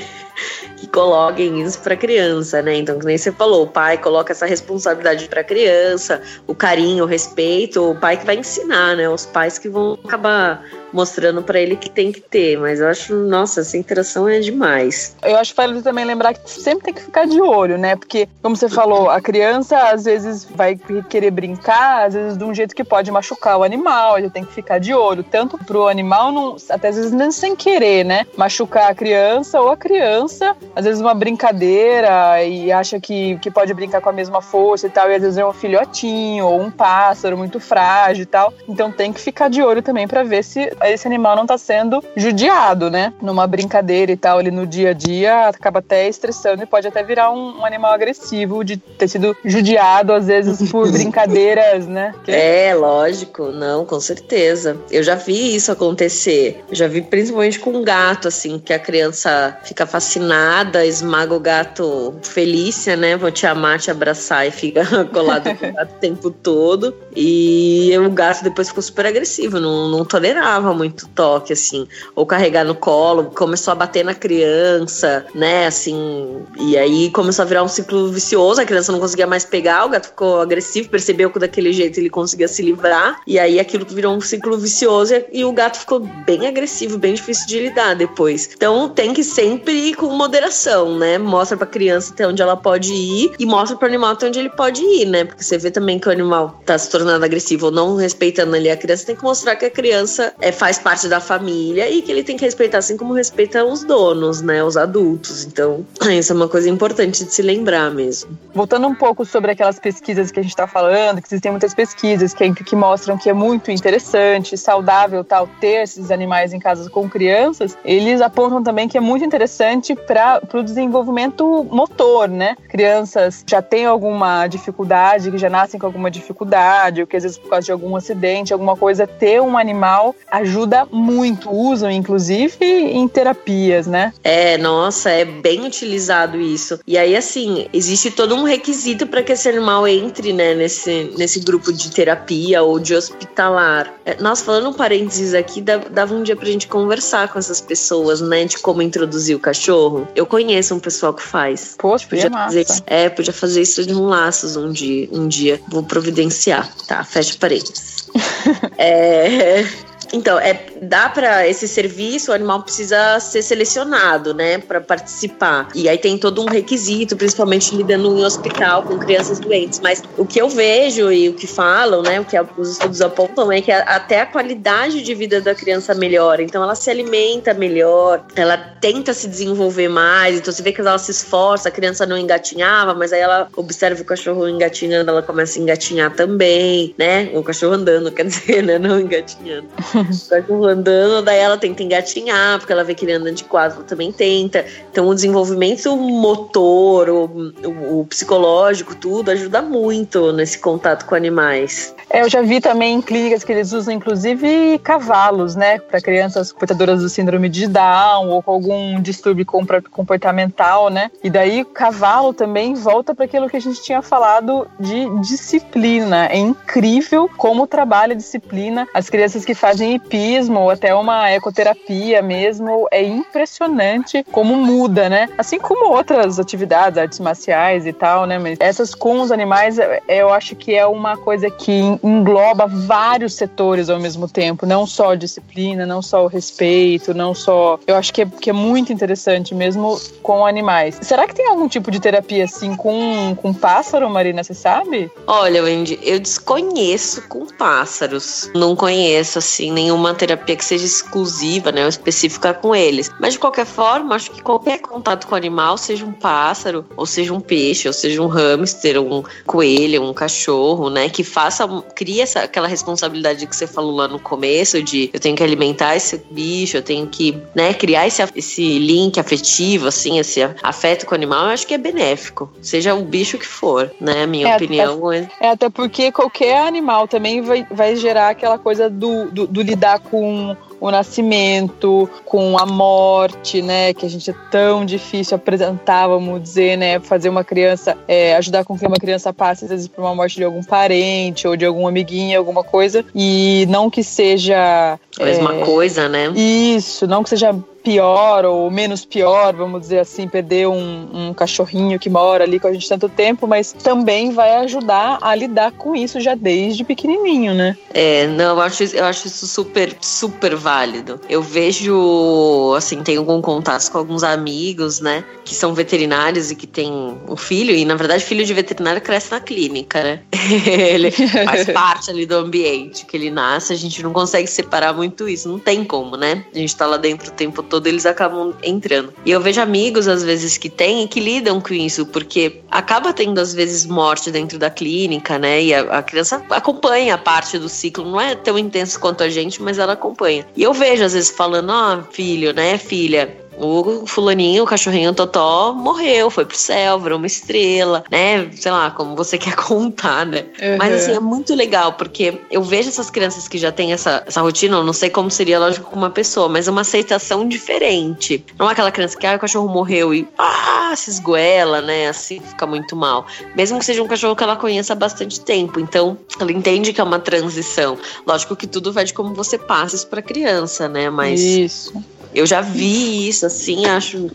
que 0.81 0.88
coloquem 0.88 1.62
isso 1.62 1.80
para 1.80 1.95
criança, 1.95 2.62
né? 2.62 2.78
Então, 2.78 2.95
como 2.95 3.07
nem 3.07 3.18
você 3.18 3.31
falou, 3.31 3.63
o 3.63 3.68
pai 3.68 4.00
coloca 4.00 4.33
essa 4.33 4.48
responsabilidade 4.48 5.28
para 5.28 5.44
criança, 5.44 6.22
o 6.48 6.56
carinho, 6.56 7.04
o 7.04 7.07
respeito, 7.07 7.92
o 7.92 7.95
pai 7.95 8.18
que 8.18 8.25
vai 8.25 8.38
ensinar, 8.38 8.95
né? 8.95 9.07
Os 9.07 9.25
pais 9.25 9.60
que 9.60 9.69
vão 9.69 9.98
acabar 10.04 10.66
mostrando 10.92 11.42
para 11.42 11.60
ele 11.60 11.75
que 11.75 11.89
tem 11.89 12.12
que 12.12 12.19
ter. 12.19 12.57
Mas 12.57 12.80
eu 12.80 12.88
acho, 12.88 13.13
nossa, 13.13 13.62
essa 13.62 13.78
interação 13.78 14.28
é 14.28 14.39
demais. 14.39 15.16
Eu 15.22 15.38
acho 15.38 15.51
que 15.51 15.57
vale 15.57 15.81
também 15.83 16.04
lembrar 16.04 16.33
que 16.33 16.50
sempre 16.50 16.86
tem 16.86 16.94
que 16.94 17.01
ficar 17.01 17.27
de 17.27 17.39
olho, 17.39 17.77
né? 17.77 17.95
Porque, 17.95 18.27
como 18.42 18.56
você 18.56 18.68
falou, 18.68 19.10
a 19.10 19.22
criança 19.22 19.77
às 19.77 20.06
vezes 20.06 20.45
vai 20.45 20.75
querer 21.10 21.31
brincar, 21.31 22.07
às 22.07 22.13
vezes 22.16 22.38
de 22.38 22.44
um 22.44 22.54
jeito 22.54 22.75
que 22.75 22.84
pode 22.84 23.12
machucar 23.12 23.60
o 23.60 23.63
animal, 23.63 24.19
gente 24.19 24.31
tem 24.31 24.45
que 24.45 24.54
ficar 24.54 24.80
de 24.80 24.94
olho, 24.94 25.24
tanto 25.24 25.57
pro 25.57 25.88
animal, 25.88 26.31
não, 26.31 26.56
até 26.69 26.89
às 26.89 26.95
vezes 26.95 27.12
nem 27.12 27.31
sem 27.31 27.56
querer, 27.56 28.04
né? 28.04 28.25
Machucar 28.36 28.92
a 28.92 28.95
criança 28.95 29.60
ou 29.60 29.69
a 29.69 29.77
criança, 29.77 30.56
às 30.75 30.85
vezes 30.85 31.01
uma 31.01 31.13
brincadeira 31.13 32.44
e 32.44 32.71
acha 32.71 33.00
que, 33.00 33.38
que 33.39 33.51
pode 33.51 33.73
brincar 33.73 34.01
com 34.01 34.09
a 34.09 34.13
mesma 34.13 34.41
força 34.41 34.88
e 34.88 34.89
tal, 34.89 35.09
e 35.09 35.15
às 35.15 35.21
vezes 35.21 35.38
é 35.38 35.45
um 35.45 35.53
filhotinho 35.53 36.45
ou 36.45 36.62
um 36.62 36.71
pássaro 36.71 37.38
muito 37.38 37.59
frágil 37.59 38.23
e 38.23 38.25
tal. 38.25 38.53
Então 38.68 38.91
tem 38.91 39.12
que 39.12 39.19
ficar 39.19 39.50
de 39.50 39.62
olho 39.62 39.81
também 39.81 40.07
para 40.07 40.23
ver 40.23 40.44
se 40.44 40.71
esse 40.83 41.07
animal 41.07 41.35
não 41.35 41.44
está 41.44 41.57
sendo 41.57 42.03
judiado, 42.15 42.89
né? 42.89 43.13
Numa 43.21 43.47
brincadeira 43.47 44.12
e 44.12 44.18
tal, 44.18 44.39
ali 44.39 44.51
no 44.51 44.65
dia 44.65 44.91
a 44.91 44.94
dia, 44.94 45.47
acaba 45.47 45.79
até 45.79 46.07
estressando 46.07 46.63
e 46.63 46.65
pode 46.65 46.88
até 46.88 47.03
virar 47.03 47.31
um, 47.31 47.59
um 47.59 47.65
animal 47.65 47.94
agressivo 47.94 48.63
de 48.63 48.77
ter 48.77 49.07
sido 49.07 49.35
judiado, 49.44 50.13
às 50.13 50.27
vezes, 50.27 50.71
por 50.71 50.89
brincadeiras, 50.91 51.88
né? 51.88 52.13
Que... 52.24 52.31
É, 52.31 52.74
lógico, 52.74 53.51
não, 53.51 53.85
com 53.85 54.00
certeza. 54.00 54.77
Eu 54.89 55.03
já 55.03 55.15
vi 55.15 55.56
isso 55.56 55.71
acontecer. 55.71 56.63
Eu 56.69 56.75
já 56.75 56.88
vi 56.88 57.01
principalmente 57.01 57.59
com 57.59 57.71
um 57.71 57.83
gato, 57.83 58.27
assim, 58.27 58.59
que 58.59 58.74
a 58.74 58.79
criança 58.79 59.57
fica 59.63 59.85
fascinada, 59.85 60.61
esmaga 60.86 61.34
o 61.34 61.40
gato 61.40 62.16
Felícia, 62.24 62.96
né? 62.96 63.18
Vou 63.18 63.31
te 63.31 63.46
amar, 63.46 63.80
te 63.80 63.92
abraçar 63.92 64.48
e 64.48 64.52
fica 64.52 64.84
colado 65.13 65.56
com 65.56 65.68
o 65.68 65.74
gato 65.74 65.96
o 65.96 66.00
tempo 66.00 66.31
todo. 66.31 66.96
E 67.16 67.92
o 67.98 68.10
gato 68.10 68.44
depois 68.44 68.69
ficou 68.69 68.81
super 68.81 69.06
agressivo, 69.06 69.60
não, 69.60 69.90
não 69.90 70.06
tolerava 70.06 70.74
muito 70.74 71.08
toque, 71.10 71.54
assim, 71.54 71.88
ou 72.16 72.25
carregar 72.25 72.63
no 72.63 72.75
colo, 72.75 73.25
começou 73.25 73.72
a 73.72 73.75
bater 73.75 74.04
na 74.04 74.13
criança, 74.13 75.25
né, 75.36 75.66
assim, 75.66 76.42
e 76.60 76.78
aí 76.78 77.10
começou 77.12 77.44
a 77.44 77.46
virar 77.46 77.63
um 77.63 77.68
ciclo 77.68 78.10
vicioso, 78.10 78.62
a 78.62 78.66
criança 78.66 78.92
não 78.92 79.00
conseguia 79.00 79.28
mais 79.28 79.44
pegar, 79.44 79.86
o 79.86 79.90
gato 79.90 80.08
ficou 80.08 80.40
agressivo, 80.40 80.90
percebeu 80.90 81.30
que 81.30 81.40
daquele 81.40 81.74
jeito 81.74 82.00
ele 82.00 82.10
conseguia 82.10 82.48
se 82.48 82.62
livrar, 82.62 83.22
e 83.28 83.38
aí 83.38 83.60
aquilo 83.60 83.86
virou 83.86 84.16
um 84.16 84.22
ciclo 84.22 84.58
vicioso 84.58 85.13
e, 85.31 85.44
o 85.44 85.52
gato 85.52 85.80
ficou 85.80 86.00
bem 86.00 86.48
agressivo, 86.48 86.98
bem 86.98 87.13
difícil 87.13 87.48
de 87.48 87.60
lidar 87.60 87.96
depois. 87.96 88.50
Então 88.56 88.90
tem 88.90 89.13
que 89.13 89.24
sempre 89.24 89.74
ir 89.74 89.96
com 89.96 90.08
moderação, 90.08 90.50
né, 90.98 91.18
mostra 91.18 91.57
pra 91.57 91.68
criança 91.68 92.13
até 92.13 92.27
onde 92.27 92.42
ela 92.42 92.57
pode 92.57 92.94
ir 92.94 93.31
e 93.39 93.45
mostra 93.45 93.77
pro 93.77 93.88
animal 93.88 94.12
até 94.12 94.27
onde 94.27 94.39
ele 94.39 94.50
pode 94.50 94.81
ir, 94.81 95.05
né, 95.05 95.25
porque 95.25 95.43
você 95.43 95.58
vê 95.58 95.72
também 95.72 96.00
que 96.00 96.08
o 96.08 96.12
animal 96.12 96.62
tá 96.65 96.77
se 96.77 96.89
tornando 96.89 97.24
agressivo 97.24 97.67
ou 97.67 97.72
não 97.72 97.96
respeitando 97.96 98.55
ali 98.55 98.70
a 98.70 98.77
criança, 98.77 99.05
tem 99.05 99.15
que 99.15 99.24
mostrar 99.24 99.55
que 99.55 99.65
a 99.65 99.70
criança 99.70 100.34
é 100.39 100.51
faz 100.51 100.77
parte 100.77 101.08
da 101.08 101.20
família 101.20 101.89
e 101.89 102.01
que 102.01 102.12
ele 102.12 102.24
tem 102.24 102.38
que 102.38 102.46
respeitar 102.46 102.79
assim 102.79 102.98
como 102.98 103.13
respeita 103.13 103.63
os 103.63 103.84
donos, 103.84 104.41
né, 104.41 104.63
os 104.63 104.77
adultos. 104.77 105.46
Então, 105.46 105.86
isso 106.12 106.34
é 106.34 106.36
uma 106.36 106.48
coisa 106.48 106.70
importante 106.70 107.24
de 107.24 107.34
se 107.34 107.41
lembrar 107.41 107.91
mesmo. 107.91 108.38
Voltando 108.53 108.88
um 108.88 108.96
pouco 108.96 109.25
sobre 109.25 109.51
aquelas 109.51 109.79
pesquisas 109.79 110.31
que 110.31 110.39
a 110.39 110.43
gente 110.43 110.51
está 110.51 110.67
falando, 110.67 111.22
que 111.22 111.27
existem 111.27 111.51
muitas 111.51 111.74
pesquisas 111.74 112.34
que, 112.34 112.53
que 112.53 112.75
mostram 112.75 113.17
que 113.17 113.29
é 113.29 113.34
muito 113.34 113.72
interessante, 113.72 114.58
saudável 114.58 115.24
tal 115.24 115.48
ter 115.60 115.84
esses 115.84 116.12
animais 116.12 116.53
em 116.53 116.60
casa 116.60 116.89
com 116.89 117.10
crianças, 117.10 117.77
eles 117.86 118.22
apontam 118.22 118.63
também 118.63 118.88
que 118.88 118.98
é 118.98 119.01
muito 119.01 119.24
interessante 119.24 119.96
para 119.96 120.40
o 120.53 120.63
desenvolvimento 120.63 121.65
motor, 121.69 122.27
né? 122.27 122.55
Crianças 122.67 123.43
já 123.48 123.62
têm 123.62 123.86
alguma 123.86 124.48
dificuldade, 124.48 125.31
que 125.31 125.38
já 125.38 125.50
nascem 125.50 125.79
com 125.79 125.86
alguma 125.86 126.12
dificuldade, 126.12 127.01
ou 127.01 127.07
que 127.07 127.17
às 127.17 127.24
vezes 127.24 127.38
por 127.38 127.50
causa 127.50 127.65
de 127.65 127.71
algum 127.71 127.95
acidente, 127.95 128.53
alguma 128.53 128.75
coisa, 128.75 129.07
ter 129.07 129.41
um 129.41 129.57
animal 129.57 130.15
ajuda 130.29 130.88
muito, 130.91 131.50
usam 131.51 131.89
inclusive 131.91 132.65
em 132.65 133.07
terapias, 133.07 133.88
né? 133.88 134.13
É, 134.24 134.57
nossa, 134.57 135.10
é 135.10 135.25
bem 135.25 135.65
utilizado 135.65 136.39
isso. 136.39 136.79
E 136.86 136.98
aí, 136.98 137.15
assim, 137.15 137.67
existe 137.74 138.12
todo 138.12 138.36
um 138.36 138.43
requisito 138.43 139.07
para 139.07 139.24
que 139.24 139.31
esse 139.31 139.48
animal 139.48 139.88
entre, 139.88 140.33
né, 140.33 140.53
nesse, 140.53 141.12
nesse 141.17 141.39
grupo 141.39 141.71
de 141.71 141.91
terapia 141.91 142.62
ou 142.63 142.79
de 142.79 142.95
hospitalar. 142.95 143.93
É, 144.05 144.21
nossa, 144.21 144.43
falando 144.43 144.69
um 144.69 144.74
parênteses 144.74 145.33
aqui, 145.33 145.62
dava 145.62 146.13
um 146.13 146.24
dia 146.24 146.36
pra 146.36 146.45
gente 146.45 146.67
conversar 146.67 147.31
com 147.31 147.39
essas 147.39 147.62
pessoas, 147.62 148.21
né, 148.21 148.45
de 148.45 148.57
como 148.60 148.81
introduzir 148.81 149.36
o 149.36 149.39
cachorro. 149.39 150.07
Eu 150.15 150.25
conheço 150.31 150.73
um 150.73 150.79
pessoal 150.79 151.13
que 151.13 151.21
faz. 151.21 151.75
Poxa, 151.77 152.07
podia 152.07 152.31
fazer, 152.31 152.65
É, 152.88 153.09
podia 153.09 153.33
fazer 153.33 153.61
isso 153.63 153.85
de 153.85 153.93
um 153.93 154.05
laços 154.05 154.55
um 154.55 154.71
dia, 154.71 155.09
um 155.11 155.27
dia. 155.27 155.59
Vou 155.67 155.83
providenciar, 155.83 156.73
tá? 156.88 157.03
Fecha 157.03 157.35
parênteses. 157.38 158.07
é 158.77 159.65
Então, 160.13 160.38
é, 160.39 160.65
dá 160.82 161.10
para 161.10 161.48
esse 161.48 161.68
serviço, 161.68 162.32
o 162.32 162.34
animal 162.34 162.63
precisa 162.63 163.20
ser 163.20 163.41
selecionado, 163.41 164.34
né, 164.34 164.58
para 164.58 164.82
participar. 164.82 165.70
E 165.74 165.88
aí 165.88 165.98
tem 165.98 166.18
todo 166.18 166.41
um 166.41 166.46
requisito, 166.46 167.15
principalmente 167.15 167.75
lidando 167.75 168.18
em 168.18 168.24
hospital 168.24 168.84
com 168.84 168.98
crianças 168.98 169.39
doentes. 169.39 169.80
Mas 169.80 170.03
o 170.18 170.25
que 170.25 170.41
eu 170.41 170.50
vejo 170.50 171.12
e 171.12 171.30
o 171.30 171.34
que 171.34 171.48
falam, 171.48 172.01
né, 172.01 172.20
o 172.20 172.25
que 172.25 172.38
os 172.58 172.72
estudos 172.72 173.01
apontam 173.01 173.51
é 173.51 173.62
que 173.62 173.72
até 173.72 174.22
a 174.22 174.25
qualidade 174.25 175.01
de 175.01 175.13
vida 175.13 175.39
da 175.39 175.56
criança 175.56 175.94
melhora. 175.94 176.44
Então, 176.44 176.62
ela 176.62 176.75
se 176.75 176.89
alimenta 176.89 177.53
melhor, 177.53 178.25
ela 178.36 178.58
tenta 178.58 179.13
se 179.13 179.27
desenvolver 179.27 179.88
mais. 179.88 180.38
Então, 180.38 180.51
você 180.51 180.62
vê 180.62 180.72
que 180.72 180.82
ela 180.82 180.98
se 180.98 181.12
esforça, 181.12 181.70
a 181.70 181.72
criança 181.72 182.06
não 182.06 182.18
engatinhava, 182.18 182.94
mas 182.94 183.13
aí 183.13 183.22
ela 183.22 183.48
observa 183.56 184.01
o 184.01 184.06
cachorro 184.06 184.48
engatinhando, 184.48 185.10
ela 185.10 185.22
começa 185.22 185.58
a 185.58 185.62
engatinhar 185.62 186.13
também, 186.13 186.94
né? 186.98 187.30
O 187.34 187.44
cachorro 187.44 187.74
andando, 187.74 188.12
quer 188.13 188.25
dizer, 188.25 188.63
né? 188.63 188.77
Não 188.77 189.00
engatinhando. 189.00 189.68
o 190.01 190.29
cachorro 190.29 190.65
andando, 190.65 191.24
daí 191.24 191.39
ela 191.39 191.58
tenta 191.58 191.84
engatinhar, 191.84 192.60
porque 192.60 192.72
ela 192.72 192.84
vê 192.84 192.93
que 192.93 193.05
ele 193.05 193.13
anda 193.13 193.31
de 193.31 193.43
quatro, 193.43 193.79
ela 193.79 193.88
também 193.88 194.12
tenta. 194.12 194.65
Então, 194.91 195.08
o 195.08 195.15
desenvolvimento 195.15 195.96
motor, 195.96 197.10
o, 197.10 197.25
o, 197.65 198.00
o 198.00 198.05
psicológico, 198.05 198.96
tudo 198.96 199.31
ajuda 199.31 199.62
muito 199.62 200.31
nesse 200.31 200.60
contato 200.60 201.05
com 201.05 201.15
animais. 201.15 201.93
É, 202.10 202.22
eu 202.22 202.29
já 202.29 202.41
vi 202.41 202.60
também 202.60 202.96
em 202.96 203.01
clínicas 203.01 203.43
que 203.43 203.51
eles 203.51 203.72
usam, 203.72 203.93
inclusive, 203.93 204.79
cavalos, 204.79 205.55
né? 205.55 205.79
Para 205.79 206.01
crianças 206.01 206.51
portadoras 206.51 207.01
do 207.01 207.10
síndrome 207.10 207.48
de 207.50 207.67
Down 207.67 208.29
ou 208.29 208.43
com 208.43 208.51
algum 208.51 209.01
distúrbio 209.01 209.46
comportamental, 209.46 210.89
né? 210.89 211.10
E 211.24 211.29
daí, 211.29 211.63
cavalo 211.63 212.34
também 212.34 212.74
volta 212.74 213.15
para 213.15 213.25
aquilo 213.25 213.50
que 213.50 213.58
a 213.58 213.62
gente 213.62 213.81
tinha 213.81 214.01
falado 214.01 214.67
de 214.79 215.08
disciplina. 215.22 216.27
É 216.27 216.38
incrível 216.38 217.29
como 217.38 217.65
trabalha 217.65 218.13
a 218.13 218.17
disciplina. 218.17 218.88
As 218.93 219.10
crianças 219.10 219.46
que 219.46 219.53
fazem 219.53 219.90
hipismo 219.91 220.62
ou 220.62 220.69
até 220.69 220.93
uma 220.93 221.31
ecoterapia 221.31 222.21
mesmo, 222.21 222.88
é 222.91 223.03
impressionante 223.03 224.24
como 224.31 224.55
muda, 224.55 225.10
né? 225.10 225.29
Assim 225.38 225.60
como 225.60 225.93
outras 225.93 226.39
atividades, 226.39 226.98
artes 226.98 227.19
marciais 227.19 227.86
e 227.86 227.93
tal, 227.93 228.25
né? 228.25 228.38
Mas 228.38 228.57
essas 228.60 228.95
com 228.95 229.21
os 229.21 229.31
animais, 229.31 229.77
eu 230.07 230.31
acho 230.31 230.55
que 230.55 230.75
é 230.75 230.86
uma 230.86 231.17
coisa 231.17 231.50
que 231.50 231.71
engloba 232.03 232.67
vários 232.67 233.33
setores 233.33 233.89
ao 233.89 234.00
mesmo 234.00 234.27
tempo, 234.27 234.65
não 234.65 234.86
só 234.86 235.12
a 235.12 235.15
disciplina, 235.15 235.86
não 235.86 236.01
só 236.01 236.24
o 236.24 236.27
respeito, 236.27 237.13
não 237.13 237.33
só. 237.33 237.79
Eu 237.88 237.95
acho 237.95 238.13
que 238.13 238.21
é, 238.21 238.25
que 238.25 238.50
é 238.50 238.53
muito 238.53 238.93
interessante 238.93 239.53
mesmo 239.53 240.00
com 240.21 240.45
animais. 240.45 240.98
Será 241.01 241.27
que 241.27 241.36
tem 241.36 241.48
algum 241.48 241.67
tipo 241.67 241.91
de 241.91 242.00
terapia 242.00 242.45
assim 242.45 242.75
com, 242.75 243.36
com 243.36 243.53
pássaro, 243.53 244.10
Marina? 244.10 244.43
Você 244.43 244.53
sabe? 244.53 245.12
Olha, 245.27 245.63
Wendy, 245.63 246.00
eu 246.03 246.19
desconheço 246.19 247.21
com 247.27 247.45
pássaros. 247.45 248.50
Não 248.55 248.75
conheço 248.75 249.39
assim 249.39 249.71
nenhuma 249.72 250.13
terapia 250.13 250.56
que 250.56 250.66
seja 250.66 250.86
exclusiva, 250.86 251.72
né, 251.72 251.84
ou 251.84 251.90
específica 251.90 252.54
com 252.54 252.75
eles. 252.75 253.10
Mas 253.20 253.34
de 253.34 253.40
qualquer 253.40 253.66
forma, 253.66 254.16
acho 254.16 254.32
que 254.32 254.42
qualquer 254.42 254.80
contato 254.80 255.28
com 255.28 255.34
o 255.34 255.38
animal, 255.38 255.78
seja 255.78 256.06
um 256.06 256.12
pássaro, 256.12 256.86
ou 256.96 257.06
seja 257.06 257.34
um 257.34 257.40
peixe, 257.40 257.88
ou 257.88 257.94
seja 257.94 258.22
um 258.22 258.28
hamster, 258.28 259.01
um 259.01 259.24
coelho, 259.46 260.04
um 260.04 260.13
cachorro, 260.13 260.90
né, 260.90 261.10
que 261.10 261.24
faça 261.24 261.68
cria 261.96 262.24
essa, 262.24 262.42
aquela 262.42 262.68
responsabilidade 262.68 263.46
que 263.48 263.56
você 263.56 263.68
falou 263.68 263.96
lá 263.96 264.08
no 264.08 264.20
começo 264.20 264.82
de 264.82 265.10
eu 265.13 265.20
tenho 265.20 265.36
que 265.36 265.44
alimentar 265.44 265.96
esse 265.96 266.22
bicho, 266.30 266.78
eu 266.78 266.82
tenho 266.82 267.08
que, 267.08 267.38
né, 267.56 267.74
criar 267.74 268.08
esse, 268.08 268.24
esse 268.36 268.80
link 268.80 269.20
afetivo, 269.20 269.88
assim, 269.88 270.20
esse 270.20 270.42
afeto 270.62 271.06
com 271.06 271.13
o 271.13 271.16
animal, 271.16 271.46
eu 271.46 271.51
acho 271.51 271.68
que 271.68 271.74
é 271.74 271.78
benéfico, 271.78 272.51
seja 272.62 272.94
o 272.94 273.04
bicho 273.04 273.38
que 273.38 273.46
for, 273.46 273.92
né, 274.00 274.25
minha 274.25 274.50
é, 274.50 274.56
opinião. 274.56 275.12
É, 275.12 275.28
é, 275.40 275.50
até 275.50 275.70
porque 275.70 276.12
qualquer 276.12 276.66
animal 276.66 277.08
também 277.08 277.42
vai, 277.42 277.66
vai 277.70 277.96
gerar 277.96 278.30
aquela 278.30 278.58
coisa 278.58 278.90
do, 278.90 279.30
do, 279.32 279.48
do 279.48 279.61
lidar 279.63 280.00
com 280.00 280.56
o 280.80 280.89
nascimento, 280.89 282.10
com 282.25 282.58
a 282.58 282.65
morte, 282.65 283.62
né? 283.62 283.94
Que 283.94 284.06
a 284.06 284.10
gente 284.10 284.30
é 284.30 284.36
tão 284.50 284.84
difícil 284.84 285.36
apresentar, 285.36 286.08
vamos 286.08 286.41
dizer, 286.41 286.77
né? 286.77 287.00
Fazer 287.00 287.30
uma 287.30 287.44
criança, 287.44 287.98
é, 288.08 288.36
ajudar 288.36 288.65
com 288.65 288.77
que 288.77 288.86
uma 288.86 288.98
criança 288.98 289.32
passe, 289.32 289.65
às 289.65 289.70
vezes, 289.70 289.88
por 289.88 290.01
uma 290.01 290.15
morte 290.15 290.38
de 290.38 290.44
algum 290.44 290.63
parente 290.63 291.48
ou 291.48 291.56
de 291.56 291.65
algum 291.65 291.88
amiguinho, 291.88 292.38
alguma 292.38 292.63
coisa. 292.63 293.06
E 293.13 293.65
não 293.70 293.89
que 293.89 294.03
seja. 294.03 295.00
A 295.20 295.24
mesma 295.24 295.56
é, 295.56 295.65
coisa, 295.65 296.10
né? 296.10 296.32
Isso, 296.36 297.06
não 297.06 297.24
que 297.24 297.30
seja 297.30 297.56
pior 297.83 298.45
ou 298.45 298.69
menos 298.69 299.05
pior, 299.05 299.55
vamos 299.55 299.81
dizer 299.81 300.00
assim, 300.00 300.27
perder 300.27 300.67
um, 300.67 301.07
um, 301.13 301.33
cachorrinho 301.33 302.00
que 302.00 302.09
mora 302.09 302.43
ali 302.43 302.59
com 302.59 302.67
a 302.67 302.73
gente 302.73 302.88
tanto 302.88 303.09
tempo, 303.09 303.47
mas 303.47 303.73
também 303.73 304.31
vai 304.31 304.55
ajudar 304.57 305.17
a 305.21 305.33
lidar 305.35 305.71
com 305.71 305.95
isso 305.95 306.19
já 306.19 306.35
desde 306.35 306.83
pequenininho, 306.83 307.53
né? 307.53 307.75
É, 307.93 308.27
não, 308.27 308.55
eu 308.55 308.61
acho, 308.61 308.83
eu 308.83 309.05
acho 309.05 309.27
isso 309.27 309.47
super, 309.47 309.95
super 310.00 310.55
válido. 310.55 311.19
Eu 311.29 311.41
vejo, 311.41 312.73
assim, 312.75 313.01
tenho 313.03 313.19
algum 313.19 313.41
contato 313.41 313.91
com 313.91 313.97
alguns 313.97 314.23
amigos, 314.23 315.00
né, 315.00 315.23
que 315.43 315.55
são 315.55 315.73
veterinários 315.73 316.51
e 316.51 316.55
que 316.55 316.67
têm 316.67 316.91
um 317.27 317.35
filho, 317.35 317.73
e 317.73 317.83
na 317.85 317.95
verdade, 317.95 318.23
filho 318.23 318.45
de 318.45 318.53
veterinário 318.53 319.01
cresce 319.01 319.31
na 319.31 319.39
clínica, 319.39 320.03
né? 320.03 320.19
ele 320.67 321.11
faz 321.11 321.65
parte 321.73 322.11
ali 322.11 322.25
do 322.25 322.35
ambiente 322.35 323.05
que 323.05 323.17
ele 323.17 323.31
nasce, 323.31 323.73
a 323.73 323.77
gente 323.77 324.03
não 324.03 324.13
consegue 324.13 324.47
separar 324.47 324.93
muito 324.93 325.27
isso, 325.27 325.50
não 325.50 325.59
tem 325.59 325.83
como, 325.83 326.15
né? 326.15 326.45
A 326.53 326.57
gente 326.57 326.75
tá 326.75 326.85
lá 326.85 326.97
dentro 326.97 327.29
o 327.29 327.33
tempo 327.33 327.63
todo, 327.72 327.88
eles 327.88 328.06
acabam 328.06 328.54
entrando. 328.62 329.13
E 329.25 329.32
eu 329.32 329.40
vejo 329.40 329.62
amigos, 329.62 330.08
às 330.08 330.24
vezes, 330.24 330.58
que 330.58 330.70
têm 330.70 331.04
e 331.04 331.08
que 331.08 331.22
lidam 331.22 331.62
com 331.62 331.74
isso, 331.74 332.06
porque 332.06 332.62
acaba 332.70 333.13
tendo, 333.13 333.40
às 333.40 333.54
vezes, 333.54 333.86
morte 333.86 334.30
dentro 334.30 334.60
da 334.60 334.70
clínica, 334.70 335.40
né? 335.40 335.63
E 335.63 335.74
a, 335.74 336.00
a 336.00 336.04
criança 336.04 336.44
acompanha 336.50 337.16
a 337.16 337.18
parte 337.18 337.58
do 337.58 337.70
ciclo, 337.70 338.04
não 338.04 338.20
é 338.20 338.36
tão 338.36 338.60
intenso 338.60 339.00
quanto 339.00 339.24
a 339.24 339.30
gente, 339.30 339.62
mas 339.62 339.80
ela 339.80 339.94
acompanha. 339.94 340.46
E 340.56 340.62
eu 340.62 340.74
vejo, 340.74 341.04
às 341.04 341.13
vezes, 341.13 341.32
falando, 341.32 341.70
ó, 341.72 341.98
oh, 341.98 342.12
filho, 342.12 342.54
né, 342.54 342.78
filha, 342.78 343.34
o 343.62 344.08
fulaninho, 344.08 344.63
o 344.63 344.68
cachorrinho 344.68 345.13
Totó, 345.13 345.74
morreu, 345.74 346.30
foi 346.30 346.46
pro 346.46 346.58
céu, 346.58 347.00
virou 347.00 347.18
uma 347.18 347.27
estrela, 347.27 348.03
né? 348.10 348.50
Sei 348.56 348.72
lá, 348.72 348.91
como 348.91 349.15
você 349.15 349.38
quer 349.39 349.56
contar, 349.56 350.25
né? 350.25 350.46
Uhum. 350.62 350.77
Mas 350.77 350.94
assim, 350.94 351.12
é 351.13 351.20
muito 351.20 351.53
legal, 351.53 351.94
porque 351.94 352.39
eu 352.50 352.63
vejo 352.63 352.89
essas 352.89 353.10
crianças 353.10 353.48
que 353.48 353.58
já 353.58 353.72
têm 353.72 353.94
essa, 353.94 354.24
essa 354.25 354.41
rotina, 354.41 354.77
eu 354.77 354.84
não 354.84 354.94
sei 354.94 355.10
como 355.10 355.30
seria, 355.30 355.60
lógico, 355.60 355.89
com 355.89 355.96
uma 355.96 356.10
pessoa, 356.10 356.50
mas 356.50 356.68
é 356.68 356.72
uma 356.72 356.82
aceitação 356.82 357.48
diferente. 357.48 358.44
Não 358.58 358.68
é 358.68 358.72
aquela 358.72 358.91
criança 358.91 359.18
que, 359.18 359.25
ah, 359.27 359.36
o 359.36 359.39
cachorro 359.39 359.68
morreu 359.68 360.13
e, 360.13 360.27
ah, 360.38 360.94
se 360.96 361.10
esguela, 361.10 361.82
né? 361.82 362.08
Assim, 362.08 362.39
fica 362.39 362.65
muito 362.65 362.96
mal. 362.96 363.25
Mesmo 363.56 363.80
que 363.80 363.86
seja 363.86 364.01
um 364.01 364.08
cachorro 364.08 364.36
que 364.36 364.44
ela 364.44 364.56
conheça 364.56 364.94
há 364.94 364.96
bastante 364.96 365.39
tempo. 365.41 365.80
Então, 365.80 366.18
ela 366.39 366.51
entende 366.51 366.94
que 366.94 367.01
é 367.01 367.03
uma 367.03 367.20
transição. 367.20 367.98
Lógico 368.25 368.56
que 368.56 368.68
tudo 368.68 368.91
vai 368.91 369.06
de 369.06 369.13
como 369.13 369.34
você 369.34 369.58
passa 369.58 369.96
isso 369.96 370.08
pra 370.08 370.22
criança, 370.22 370.88
né? 370.88 371.10
Mas. 371.10 371.39
Isso. 371.39 371.94
Eu 372.33 372.45
já 372.45 372.61
vi 372.61 373.27
isso, 373.27 373.45
assim, 373.45 373.85
acho, 373.85 374.29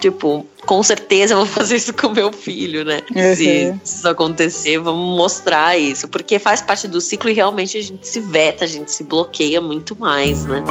tipo, 0.00 0.46
com 0.66 0.82
certeza 0.82 1.34
eu 1.34 1.38
vou 1.38 1.46
fazer 1.46 1.76
isso 1.76 1.94
com 1.94 2.10
meu 2.10 2.32
filho, 2.32 2.84
né? 2.84 3.00
Uhum. 3.14 3.34
Se, 3.34 3.74
se 3.82 3.98
isso 3.98 4.08
acontecer, 4.08 4.78
vamos 4.78 5.16
mostrar 5.16 5.78
isso. 5.78 6.08
Porque 6.08 6.38
faz 6.38 6.60
parte 6.60 6.86
do 6.86 7.00
ciclo 7.00 7.30
e 7.30 7.32
realmente 7.32 7.78
a 7.78 7.82
gente 7.82 8.06
se 8.06 8.20
veta, 8.20 8.64
a 8.64 8.68
gente 8.68 8.90
se 8.92 9.04
bloqueia 9.04 9.60
muito 9.60 9.98
mais, 9.98 10.44
né? 10.44 10.62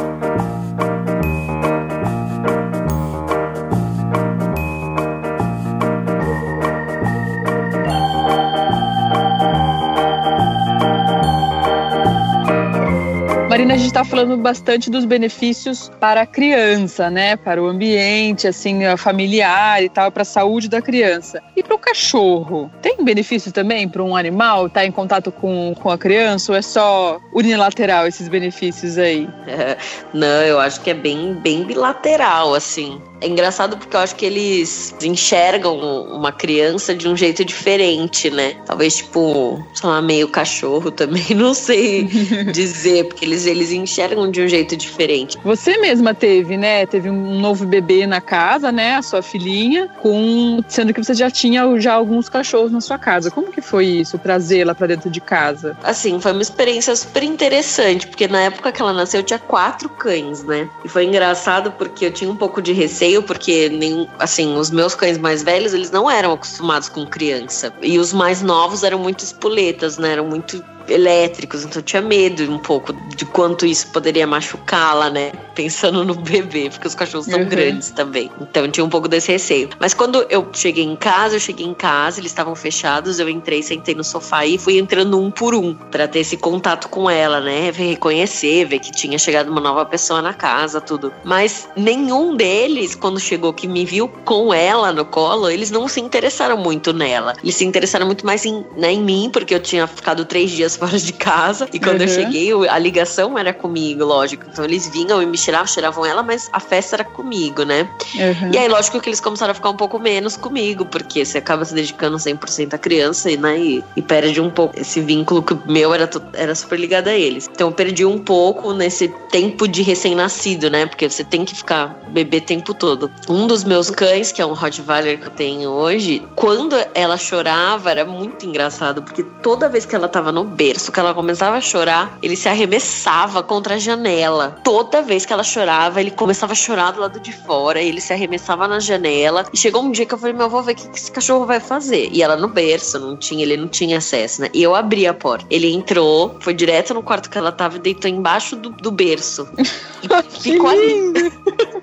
A 13.77 13.79
gente 13.79 13.89
está 13.89 14.03
falando 14.03 14.35
bastante 14.37 14.89
dos 14.89 15.05
benefícios 15.05 15.91
para 15.99 16.21
a 16.21 16.25
criança, 16.25 17.11
né? 17.11 17.35
Para 17.35 17.61
o 17.61 17.67
ambiente, 17.67 18.47
assim, 18.47 18.79
familiar 18.97 19.83
e 19.83 19.87
tal, 19.87 20.11
para 20.11 20.23
a 20.23 20.25
saúde 20.25 20.67
da 20.67 20.81
criança. 20.81 21.43
E 21.55 21.61
para 21.61 21.75
o 21.75 21.77
cachorro? 21.77 22.71
Tem 22.81 22.97
benefício 23.03 23.51
também 23.51 23.87
para 23.87 24.01
um 24.01 24.15
animal 24.15 24.65
estar 24.65 24.79
tá 24.79 24.85
em 24.87 24.91
contato 24.91 25.31
com, 25.31 25.75
com 25.79 25.91
a 25.91 25.97
criança 25.97 26.51
ou 26.51 26.57
é 26.57 26.61
só 26.63 27.19
unilateral 27.31 28.07
esses 28.07 28.27
benefícios 28.27 28.97
aí? 28.97 29.29
É, 29.45 29.77
não, 30.11 30.41
eu 30.41 30.59
acho 30.59 30.81
que 30.81 30.89
é 30.89 30.95
bem, 30.95 31.35
bem 31.35 31.63
bilateral, 31.63 32.55
assim. 32.55 32.99
É 33.19 33.27
engraçado 33.27 33.77
porque 33.77 33.95
eu 33.95 33.99
acho 33.99 34.15
que 34.15 34.25
eles 34.25 34.95
enxergam 35.01 35.77
uma 36.11 36.31
criança 36.31 36.93
de 36.93 37.07
um 37.07 37.15
jeito 37.15 37.43
diferente, 37.43 38.29
né? 38.29 38.55
Talvez, 38.65 38.97
tipo, 38.97 39.63
sei 39.73 39.89
lá, 39.89 40.01
meio 40.01 40.27
cachorro 40.27 40.91
também, 40.91 41.25
não 41.35 41.53
sei 41.53 42.03
dizer, 42.53 43.05
porque 43.05 43.25
eles, 43.25 43.45
eles 43.45 43.71
enxergam 43.71 44.29
de 44.29 44.41
um 44.41 44.47
jeito 44.47 44.77
diferente. 44.77 45.37
Você 45.43 45.77
mesma 45.77 46.13
teve, 46.13 46.57
né? 46.57 46.85
Teve 46.85 47.09
um 47.09 47.39
novo 47.39 47.65
bebê 47.65 48.05
na 48.05 48.21
casa, 48.21 48.71
né? 48.71 48.95
A 48.95 49.01
sua 49.01 49.21
filhinha, 49.21 49.89
com 50.01 50.63
sendo 50.67 50.93
que 50.93 51.03
você 51.03 51.13
já 51.13 51.29
tinha 51.29 51.65
já 51.79 51.93
alguns 51.93 52.29
cachorros 52.29 52.71
na 52.71 52.81
sua 52.81 52.99
casa. 52.99 53.31
Como 53.31 53.51
que 53.51 53.61
foi 53.61 53.85
isso, 53.85 54.17
trazê-la 54.19 54.75
para 54.75 54.87
dentro 54.87 55.09
de 55.09 55.19
casa? 55.19 55.75
Assim, 55.83 56.19
foi 56.19 56.33
uma 56.33 56.41
experiência 56.41 56.95
super 56.95 57.23
interessante, 57.23 58.07
porque 58.07 58.27
na 58.27 58.41
época 58.41 58.71
que 58.71 58.81
ela 58.81 58.93
nasceu 58.93 59.21
eu 59.21 59.25
tinha 59.25 59.39
quatro 59.39 59.89
cães, 59.89 60.43
né? 60.43 60.69
E 60.85 60.89
foi 60.89 61.05
engraçado 61.05 61.71
porque 61.71 62.05
eu 62.05 62.11
tinha 62.11 62.29
um 62.29 62.35
pouco 62.35 62.61
de 62.61 62.73
receio 62.73 63.06
porque 63.23 63.69
nem, 63.69 64.07
assim, 64.19 64.55
os 64.57 64.69
meus 64.69 64.93
cães 64.95 65.17
mais 65.17 65.43
velhos, 65.43 65.73
eles 65.73 65.91
não 65.91 66.09
eram 66.09 66.33
acostumados 66.33 66.89
com 66.89 67.05
criança. 67.05 67.73
E 67.81 67.97
os 67.99 68.13
mais 68.13 68.41
novos 68.41 68.83
eram 68.83 68.99
muito 68.99 69.23
espoletas, 69.23 69.97
né? 69.97 70.13
Eram 70.13 70.27
muito 70.27 70.63
elétricos, 70.87 71.63
então 71.63 71.79
eu 71.79 71.83
tinha 71.83 72.01
medo 72.01 72.43
um 72.51 72.57
pouco 72.57 72.93
de 73.15 73.25
quanto 73.25 73.65
isso 73.65 73.87
poderia 73.91 74.25
machucá-la, 74.25 75.09
né? 75.09 75.31
Pensando 75.55 76.03
no 76.03 76.15
bebê, 76.15 76.69
porque 76.69 76.87
os 76.87 76.95
cachorros 76.95 77.25
são 77.25 77.39
uhum. 77.39 77.49
grandes 77.49 77.91
também. 77.91 78.31
Então 78.39 78.65
eu 78.65 78.71
tinha 78.71 78.85
um 78.85 78.89
pouco 78.89 79.07
desse 79.07 79.31
receio. 79.31 79.69
Mas 79.79 79.93
quando 79.93 80.25
eu 80.29 80.47
cheguei 80.53 80.83
em 80.83 80.95
casa, 80.95 81.35
eu 81.35 81.39
cheguei 81.39 81.65
em 81.65 81.73
casa, 81.73 82.19
eles 82.19 82.31
estavam 82.31 82.55
fechados, 82.55 83.19
eu 83.19 83.29
entrei, 83.29 83.61
sentei 83.61 83.95
no 83.95 84.03
sofá 84.03 84.45
e 84.45 84.57
fui 84.57 84.77
entrando 84.77 85.19
um 85.19 85.31
por 85.31 85.53
um 85.53 85.73
para 85.73 86.07
ter 86.07 86.19
esse 86.19 86.37
contato 86.37 86.89
com 86.89 87.09
ela, 87.09 87.41
né? 87.41 87.71
Reconhecer, 87.71 88.65
ver 88.65 88.79
que 88.79 88.91
tinha 88.91 89.17
chegado 89.17 89.49
uma 89.49 89.61
nova 89.61 89.85
pessoa 89.85 90.21
na 90.21 90.33
casa, 90.33 90.79
tudo. 90.79 91.11
Mas 91.23 91.67
nenhum 91.75 92.35
deles, 92.35 92.95
quando 92.95 93.19
chegou 93.19 93.53
que 93.53 93.67
me 93.67 93.85
viu 93.85 94.07
com 94.07 94.53
ela 94.53 94.91
no 94.91 95.05
colo, 95.05 95.49
eles 95.49 95.71
não 95.71 95.87
se 95.87 95.99
interessaram 95.99 96.57
muito 96.57 96.93
nela. 96.93 97.33
Eles 97.43 97.55
se 97.55 97.65
interessaram 97.65 98.05
muito 98.05 98.25
mais 98.25 98.45
em, 98.45 98.65
né, 98.75 98.91
em 98.93 99.01
mim, 99.01 99.29
porque 99.31 99.53
eu 99.53 99.59
tinha 99.59 99.87
ficado 99.87 100.25
três 100.25 100.51
dias 100.51 100.76
fora 100.77 100.97
de 100.97 101.13
casa. 101.13 101.67
E 101.73 101.79
quando 101.79 102.01
uhum. 102.01 102.07
eu 102.07 102.07
cheguei, 102.07 102.69
a 102.69 102.77
ligação 102.77 103.37
era 103.37 103.53
comigo, 103.53 104.05
lógico. 104.05 104.45
Então 104.49 104.63
eles 104.63 104.87
vinham 104.87 105.21
e 105.21 105.25
me 105.25 105.37
tiravam, 105.37 105.65
tiravam 105.65 106.05
ela, 106.05 106.23
mas 106.23 106.49
a 106.53 106.59
festa 106.59 106.97
era 106.97 107.03
comigo, 107.03 107.63
né? 107.63 107.89
Uhum. 108.15 108.51
E 108.53 108.57
aí, 108.57 108.67
lógico 108.67 108.99
que 108.99 109.09
eles 109.09 109.19
começaram 109.19 109.51
a 109.51 109.55
ficar 109.55 109.69
um 109.69 109.75
pouco 109.75 109.99
menos 109.99 110.37
comigo, 110.37 110.85
porque 110.85 111.25
você 111.25 111.37
acaba 111.37 111.65
se 111.65 111.73
dedicando 111.73 112.17
100% 112.17 112.73
à 112.73 112.77
criança 112.77 113.29
e, 113.29 113.37
né, 113.37 113.57
e, 113.59 113.83
e, 113.95 114.01
perde 114.01 114.39
um 114.39 114.49
pouco 114.49 114.79
esse 114.79 115.01
vínculo 115.01 115.41
que 115.41 115.53
o 115.53 115.61
meu 115.67 115.93
era, 115.93 116.09
era 116.33 116.55
super 116.55 116.79
ligado 116.79 117.07
a 117.07 117.13
eles. 117.13 117.49
Então 117.51 117.67
eu 117.67 117.73
perdi 117.73 118.05
um 118.05 118.17
pouco 118.17 118.73
nesse 118.73 119.07
tempo 119.29 119.67
de 119.67 119.81
recém-nascido, 119.81 120.69
né? 120.69 120.85
Porque 120.85 121.09
você 121.09 121.23
tem 121.23 121.45
que 121.45 121.55
ficar 121.55 121.99
bebê 122.09 122.39
tempo 122.39 122.73
todo. 122.73 123.11
Um 123.29 123.47
dos 123.47 123.63
meus 123.63 123.89
cães, 123.89 124.31
que 124.31 124.41
é 124.41 124.45
um 124.45 124.53
Rottweiler 124.53 125.19
que 125.19 125.27
eu 125.27 125.31
tenho 125.31 125.69
hoje, 125.69 126.25
quando 126.35 126.75
ela 126.93 127.17
chorava, 127.17 127.91
era 127.91 128.05
muito 128.05 128.45
engraçado, 128.45 129.01
porque 129.01 129.23
toda 129.41 129.69
vez 129.69 129.85
que 129.85 129.95
ela 129.95 130.07
tava 130.07 130.31
no 130.31 130.43
berço, 130.43 130.66
que 130.91 130.99
ela 130.99 131.13
começava 131.13 131.57
a 131.57 131.61
chorar, 131.61 132.17
ele 132.21 132.35
se 132.35 132.49
arremessava 132.49 133.41
contra 133.41 133.75
a 133.75 133.77
janela. 133.77 134.57
Toda 134.63 135.01
vez 135.01 135.25
que 135.25 135.33
ela 135.33 135.43
chorava, 135.43 136.01
ele 136.01 136.11
começava 136.11 136.53
a 136.53 136.55
chorar 136.55 136.91
do 136.91 137.01
lado 137.01 137.19
de 137.19 137.31
fora, 137.31 137.81
ele 137.81 138.01
se 138.01 138.13
arremessava 138.13 138.67
na 138.67 138.79
janela. 138.79 139.45
E 139.53 139.57
chegou 139.57 139.81
um 139.81 139.91
dia 139.91 140.05
que 140.05 140.13
eu 140.13 140.17
falei: 140.17 140.33
Meu, 140.33 140.49
vou 140.49 140.61
ver 140.61 140.73
o 140.73 140.75
que, 140.75 140.89
que 140.89 140.97
esse 140.97 141.11
cachorro 141.11 141.45
vai 141.45 141.59
fazer. 141.59 142.09
E 142.11 142.21
ela 142.21 142.35
no 142.35 142.47
berço, 142.47 142.99
não 142.99 143.15
tinha, 143.15 143.43
ele 143.43 143.57
não 143.57 143.67
tinha 143.67 143.97
acesso, 143.97 144.41
né? 144.41 144.49
E 144.53 144.61
eu 144.61 144.75
abri 144.75 145.07
a 145.07 145.13
porta. 145.13 145.45
Ele 145.49 145.71
entrou, 145.71 146.35
foi 146.39 146.53
direto 146.53 146.93
no 146.93 147.03
quarto 147.03 147.29
que 147.29 147.37
ela 147.37 147.51
tava 147.51 147.77
e 147.77 147.79
deitou 147.79 148.09
embaixo 148.09 148.55
do, 148.55 148.69
do 148.69 148.91
berço. 148.91 149.47
E 150.03 150.41
ficou 150.41 150.69
ali. 150.69 151.31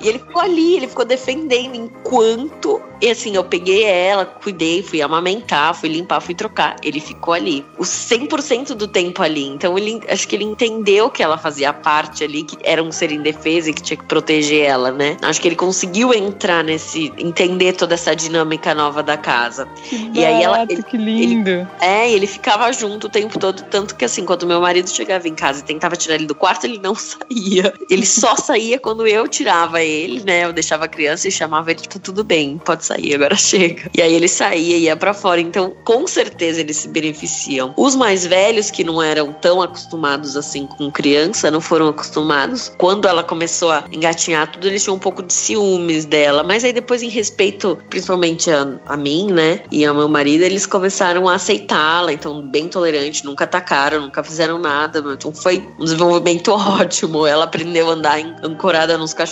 e 0.00 0.08
ele 0.08 0.18
ficou 0.18 0.42
ali, 0.42 0.76
ele 0.76 0.88
ficou 0.88 1.04
defendendo 1.04 1.74
enquanto. 1.76 2.82
E 3.00 3.10
assim, 3.10 3.34
eu 3.34 3.44
peguei 3.44 3.84
ela, 3.84 4.24
cuidei, 4.24 4.82
fui 4.82 5.02
amamentar, 5.02 5.74
fui 5.74 5.88
limpar, 5.88 6.20
fui 6.20 6.34
trocar. 6.34 6.76
Ele 6.82 7.00
ficou 7.00 7.34
ali. 7.34 7.64
O 7.76 7.82
100% 7.82 8.74
do 8.74 8.86
tempo 8.86 9.22
ali. 9.22 9.44
Então, 9.44 9.76
ele, 9.76 10.00
acho 10.08 10.26
que 10.26 10.36
ele 10.36 10.44
entendeu 10.44 11.10
que 11.10 11.22
ela 11.22 11.36
fazia 11.36 11.72
parte 11.72 12.22
ali, 12.22 12.44
que 12.44 12.56
era 12.62 12.82
um 12.82 12.92
ser 12.92 13.10
indefeso 13.10 13.70
e 13.70 13.74
que 13.74 13.82
tinha 13.82 13.96
que 13.96 14.04
proteger 14.04 14.64
ela, 14.66 14.92
né? 14.92 15.16
Acho 15.22 15.40
que 15.40 15.48
ele 15.48 15.56
conseguiu 15.56 16.14
entrar 16.14 16.62
nesse. 16.62 17.12
entender 17.18 17.72
toda 17.72 17.94
essa 17.94 18.14
dinâmica 18.14 18.74
nova 18.74 19.02
da 19.02 19.16
casa. 19.16 19.66
Que 19.88 19.96
e 19.96 19.98
barato, 19.98 20.26
aí 20.26 20.42
ela. 20.42 20.66
Ele, 20.68 20.82
que 20.82 20.96
lindo. 20.96 21.50
Ele, 21.50 21.66
é, 21.80 22.12
ele 22.12 22.26
ficava 22.26 22.72
junto 22.72 23.08
o 23.08 23.10
tempo 23.10 23.38
todo, 23.38 23.62
tanto 23.64 23.96
que 23.96 24.04
assim, 24.04 24.24
quando 24.24 24.46
meu 24.46 24.60
marido 24.60 24.88
chegava 24.88 25.26
em 25.28 25.34
casa 25.34 25.60
e 25.60 25.64
tentava 25.64 25.96
tirar 25.96 26.14
ele 26.14 26.26
do 26.26 26.34
quarto, 26.34 26.64
ele 26.64 26.78
não 26.78 26.94
saía. 26.96 27.74
Ele 27.90 28.06
só 28.06 28.36
saía 28.36 28.78
quando 28.78 29.06
eu 29.06 29.26
tirava 29.26 29.41
ele, 29.82 30.22
né? 30.24 30.44
Eu 30.44 30.52
deixava 30.52 30.84
a 30.84 30.88
criança 30.88 31.28
e 31.28 31.30
chamava 31.30 31.70
ele, 31.70 31.80
tá 31.80 31.98
tudo 32.02 32.24
bem, 32.24 32.58
pode 32.58 32.84
sair, 32.84 33.14
agora 33.14 33.34
chega. 33.36 33.90
E 33.96 34.02
aí 34.02 34.14
ele 34.14 34.28
saía, 34.28 34.76
ia 34.76 34.96
para 34.96 35.14
fora. 35.14 35.40
Então, 35.40 35.74
com 35.84 36.06
certeza 36.06 36.60
eles 36.60 36.76
se 36.78 36.88
beneficiam. 36.88 37.74
Os 37.76 37.94
mais 37.94 38.26
velhos, 38.26 38.70
que 38.70 38.84
não 38.84 39.02
eram 39.02 39.32
tão 39.32 39.62
acostumados 39.62 40.36
assim 40.36 40.66
com 40.66 40.90
criança, 40.90 41.50
não 41.50 41.60
foram 41.60 41.88
acostumados. 41.88 42.72
Quando 42.78 43.06
ela 43.08 43.22
começou 43.22 43.70
a 43.70 43.84
engatinhar 43.90 44.50
tudo, 44.50 44.66
eles 44.66 44.82
tinham 44.82 44.96
um 44.96 45.00
pouco 45.00 45.22
de 45.22 45.32
ciúmes 45.32 46.04
dela. 46.04 46.42
Mas 46.42 46.64
aí 46.64 46.72
depois, 46.72 47.02
em 47.02 47.08
respeito, 47.08 47.78
principalmente 47.88 48.50
a, 48.50 48.78
a 48.86 48.96
mim, 48.96 49.30
né? 49.32 49.62
E 49.70 49.84
ao 49.84 49.94
meu 49.94 50.08
marido, 50.08 50.42
eles 50.42 50.66
começaram 50.66 51.28
a 51.28 51.34
aceitá-la. 51.34 52.12
Então, 52.12 52.42
bem 52.42 52.68
tolerante, 52.68 53.24
nunca 53.24 53.44
atacaram, 53.44 54.00
nunca 54.00 54.22
fizeram 54.22 54.58
nada. 54.58 55.02
Então 55.12 55.32
foi 55.32 55.66
um 55.78 55.84
desenvolvimento 55.84 56.52
ótimo. 56.52 57.26
Ela 57.26 57.44
aprendeu 57.44 57.90
a 57.90 57.92
andar 57.92 58.18
ancorada 58.42 58.96
nos 58.98 59.12
cachorros. 59.14 59.31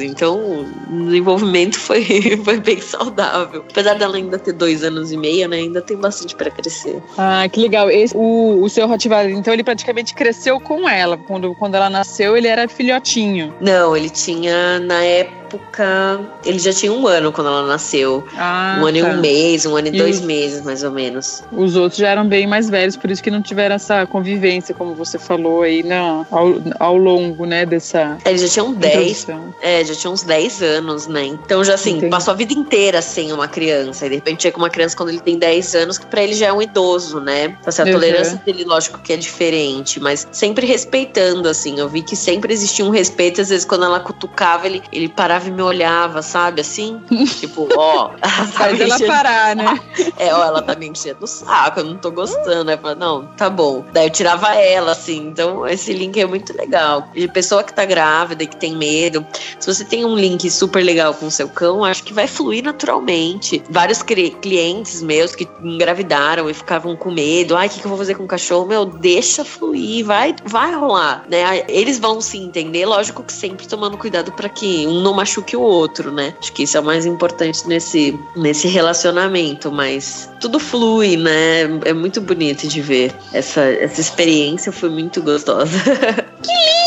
Então, 0.00 0.66
o 0.90 1.04
desenvolvimento 1.04 1.78
foi, 1.78 2.04
foi 2.44 2.58
bem 2.58 2.80
saudável. 2.80 3.64
Apesar 3.70 3.94
dela 3.94 4.16
ainda 4.16 4.38
ter 4.38 4.52
dois 4.52 4.82
anos 4.82 5.12
e 5.12 5.16
meio, 5.16 5.48
né? 5.48 5.58
Ainda 5.58 5.80
tem 5.80 5.96
bastante 5.96 6.34
para 6.34 6.50
crescer. 6.50 7.02
Ah, 7.16 7.48
que 7.48 7.60
legal. 7.60 7.90
Esse, 7.90 8.16
o, 8.16 8.62
o 8.62 8.68
seu 8.68 8.86
Rottweiler, 8.86 9.36
então, 9.36 9.52
ele 9.52 9.64
praticamente 9.64 10.14
cresceu 10.14 10.60
com 10.60 10.88
ela. 10.88 11.16
Quando, 11.16 11.54
quando 11.54 11.74
ela 11.74 11.90
nasceu, 11.90 12.36
ele 12.36 12.48
era 12.48 12.68
filhotinho. 12.68 13.54
Não, 13.60 13.96
ele 13.96 14.10
tinha, 14.10 14.78
na 14.80 15.02
época, 15.02 15.37
época. 15.48 16.20
Ele 16.44 16.58
já 16.58 16.72
tinha 16.72 16.92
um 16.92 17.06
ano 17.06 17.32
quando 17.32 17.48
ela 17.48 17.66
nasceu. 17.66 18.26
Ah, 18.36 18.78
um 18.80 18.86
ano 18.86 19.00
tá. 19.00 19.08
e 19.08 19.16
um 19.16 19.20
mês, 19.20 19.66
um 19.66 19.76
ano 19.76 19.88
e, 19.88 19.90
e 19.90 19.98
dois 19.98 20.20
os, 20.20 20.26
meses, 20.26 20.62
mais 20.62 20.84
ou 20.84 20.90
menos. 20.90 21.42
Os 21.50 21.74
outros 21.76 21.98
já 21.98 22.08
eram 22.08 22.26
bem 22.26 22.46
mais 22.46 22.68
velhos, 22.68 22.96
por 22.96 23.10
isso 23.10 23.22
que 23.22 23.30
não 23.30 23.40
tiveram 23.40 23.74
essa 23.74 24.06
convivência, 24.06 24.74
como 24.74 24.94
você 24.94 25.18
falou 25.18 25.62
aí, 25.62 25.82
não, 25.82 26.26
ao, 26.30 26.54
ao 26.78 26.96
longo, 26.96 27.46
né, 27.46 27.64
dessa. 27.64 28.18
Eles 28.24 28.42
já 28.42 28.48
tinham 28.48 28.72
10. 28.72 29.26
É, 29.62 29.84
já 29.84 29.94
tinham 29.94 30.12
uns 30.12 30.22
10 30.22 30.62
anos, 30.62 31.06
né? 31.06 31.26
Então 31.26 31.64
já 31.64 31.74
assim, 31.74 31.96
Entendi. 31.96 32.10
passou 32.10 32.32
a 32.32 32.36
vida 32.36 32.52
inteira 32.52 33.00
sem 33.00 33.32
uma 33.32 33.48
criança. 33.48 34.06
E 34.06 34.10
de 34.10 34.14
repente 34.16 34.42
chega 34.42 34.58
uma 34.58 34.70
criança 34.70 34.96
quando 34.96 35.08
ele 35.08 35.20
tem 35.20 35.38
10 35.38 35.74
anos, 35.74 35.98
que 35.98 36.06
pra 36.06 36.22
ele 36.22 36.34
já 36.34 36.46
é 36.46 36.52
um 36.52 36.60
idoso, 36.60 37.20
né? 37.20 37.46
Então, 37.46 37.68
assim, 37.68 37.82
a 37.82 37.84
uhum. 37.86 37.92
tolerância 37.92 38.40
dele, 38.44 38.64
lógico 38.64 38.98
que 38.98 39.12
é 39.12 39.16
diferente, 39.16 40.00
mas 40.00 40.26
sempre 40.30 40.66
respeitando, 40.66 41.48
assim. 41.48 41.78
Eu 41.78 41.88
vi 41.88 42.02
que 42.02 42.16
sempre 42.16 42.52
existia 42.52 42.84
um 42.84 42.90
respeito, 42.90 43.40
às 43.40 43.48
vezes 43.48 43.64
quando 43.64 43.84
ela 43.84 44.00
cutucava, 44.00 44.66
ele, 44.66 44.82
ele 44.92 45.08
parava 45.08 45.37
parava 45.38 45.48
e 45.48 45.50
me 45.52 45.62
olhava, 45.62 46.22
sabe? 46.22 46.60
Assim, 46.60 47.00
tipo, 47.38 47.68
ó. 47.76 48.10
Faz 48.52 48.80
ela 48.80 48.98
parar, 49.06 49.56
né? 49.56 49.78
É, 50.16 50.34
ó, 50.34 50.44
ela 50.44 50.62
tá 50.62 50.74
me 50.74 50.88
enchendo 50.88 51.24
o 51.24 51.26
saco, 51.26 51.80
eu 51.80 51.84
não 51.84 51.96
tô 51.96 52.10
gostando. 52.10 52.70
Aí 52.70 52.76
eu 52.76 52.80
falava, 52.80 52.98
não, 52.98 53.26
tá 53.36 53.48
bom. 53.48 53.84
Daí 53.92 54.06
eu 54.06 54.10
tirava 54.10 54.54
ela, 54.54 54.92
assim. 54.92 55.28
Então, 55.28 55.66
esse 55.66 55.92
link 55.92 56.18
é 56.18 56.26
muito 56.26 56.56
legal. 56.56 57.08
De 57.14 57.28
pessoa 57.28 57.62
que 57.62 57.72
tá 57.72 57.84
grávida 57.84 58.42
e 58.42 58.46
que 58.46 58.56
tem 58.56 58.76
medo. 58.76 59.24
Se 59.60 59.72
você 59.72 59.84
tem 59.84 60.04
um 60.04 60.16
link 60.16 60.50
super 60.50 60.82
legal 60.82 61.14
com 61.14 61.26
o 61.26 61.30
seu 61.30 61.48
cão, 61.48 61.84
acho 61.84 62.02
que 62.02 62.12
vai 62.12 62.26
fluir 62.26 62.64
naturalmente. 62.64 63.62
Vários 63.70 64.02
clientes 64.02 65.02
meus 65.02 65.36
que 65.36 65.48
engravidaram 65.62 66.50
e 66.50 66.54
ficavam 66.54 66.96
com 66.96 67.10
medo. 67.10 67.56
Ai, 67.56 67.68
o 67.68 67.70
que, 67.70 67.80
que 67.80 67.86
eu 67.86 67.90
vou 67.90 67.98
fazer 67.98 68.14
com 68.14 68.24
o 68.24 68.28
cachorro? 68.28 68.66
Meu, 68.66 68.84
deixa 68.84 69.44
fluir, 69.44 70.04
vai, 70.04 70.34
vai 70.44 70.74
rolar, 70.74 71.24
né? 71.28 71.64
Eles 71.68 71.98
vão 71.98 72.20
se 72.20 72.38
entender, 72.38 72.86
lógico 72.86 73.22
que 73.22 73.32
sempre 73.32 73.68
tomando 73.68 73.96
cuidado 73.96 74.32
para 74.32 74.48
que 74.48 74.86
um 74.86 75.00
não 75.00 75.14
machuque 75.14 75.27
o 75.36 75.60
outro, 75.60 76.10
né? 76.12 76.34
Acho 76.40 76.52
que 76.52 76.62
isso 76.62 76.76
é 76.76 76.80
o 76.80 76.84
mais 76.84 77.04
importante 77.04 77.66
nesse, 77.66 78.18
nesse 78.36 78.68
relacionamento, 78.68 79.70
mas 79.70 80.30
tudo 80.40 80.58
flui, 80.58 81.16
né? 81.16 81.62
É 81.84 81.92
muito 81.92 82.20
bonito 82.20 82.66
de 82.66 82.80
ver. 82.80 83.14
Essa, 83.32 83.62
essa 83.62 84.00
experiência 84.00 84.72
foi 84.72 84.88
muito 84.88 85.22
gostosa. 85.22 85.68
Que 86.40 86.52
lindo! 86.52 86.77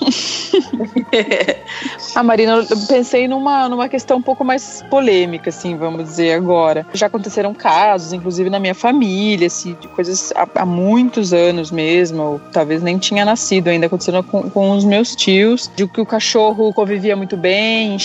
ah, 2.14 2.22
Marina, 2.22 2.64
eu 2.68 2.76
pensei 2.88 3.28
numa, 3.28 3.68
numa 3.68 3.88
questão 3.88 4.18
um 4.18 4.22
pouco 4.22 4.44
mais 4.44 4.84
polêmica, 4.90 5.50
assim, 5.50 5.76
vamos 5.76 6.04
dizer 6.04 6.34
agora. 6.34 6.86
Já 6.92 7.06
aconteceram 7.06 7.54
casos, 7.54 8.12
inclusive 8.12 8.50
na 8.50 8.58
minha 8.58 8.74
família, 8.74 9.46
assim, 9.46 9.76
de 9.80 9.88
coisas 9.88 10.32
há, 10.34 10.46
há 10.54 10.66
muitos 10.66 11.32
anos 11.32 11.70
mesmo, 11.70 12.22
ou 12.22 12.40
talvez 12.52 12.82
nem 12.82 12.98
tinha 12.98 13.24
nascido 13.24 13.68
ainda, 13.68 13.86
aconteceram 13.86 14.22
com, 14.22 14.48
com 14.50 14.70
os 14.70 14.84
meus 14.84 15.14
tios, 15.14 15.70
de 15.74 15.86
que 15.86 16.00
o 16.00 16.06
cachorro 16.06 16.72
convivia 16.72 17.16
muito 17.16 17.36
bem, 17.36 17.94
em 17.94 17.98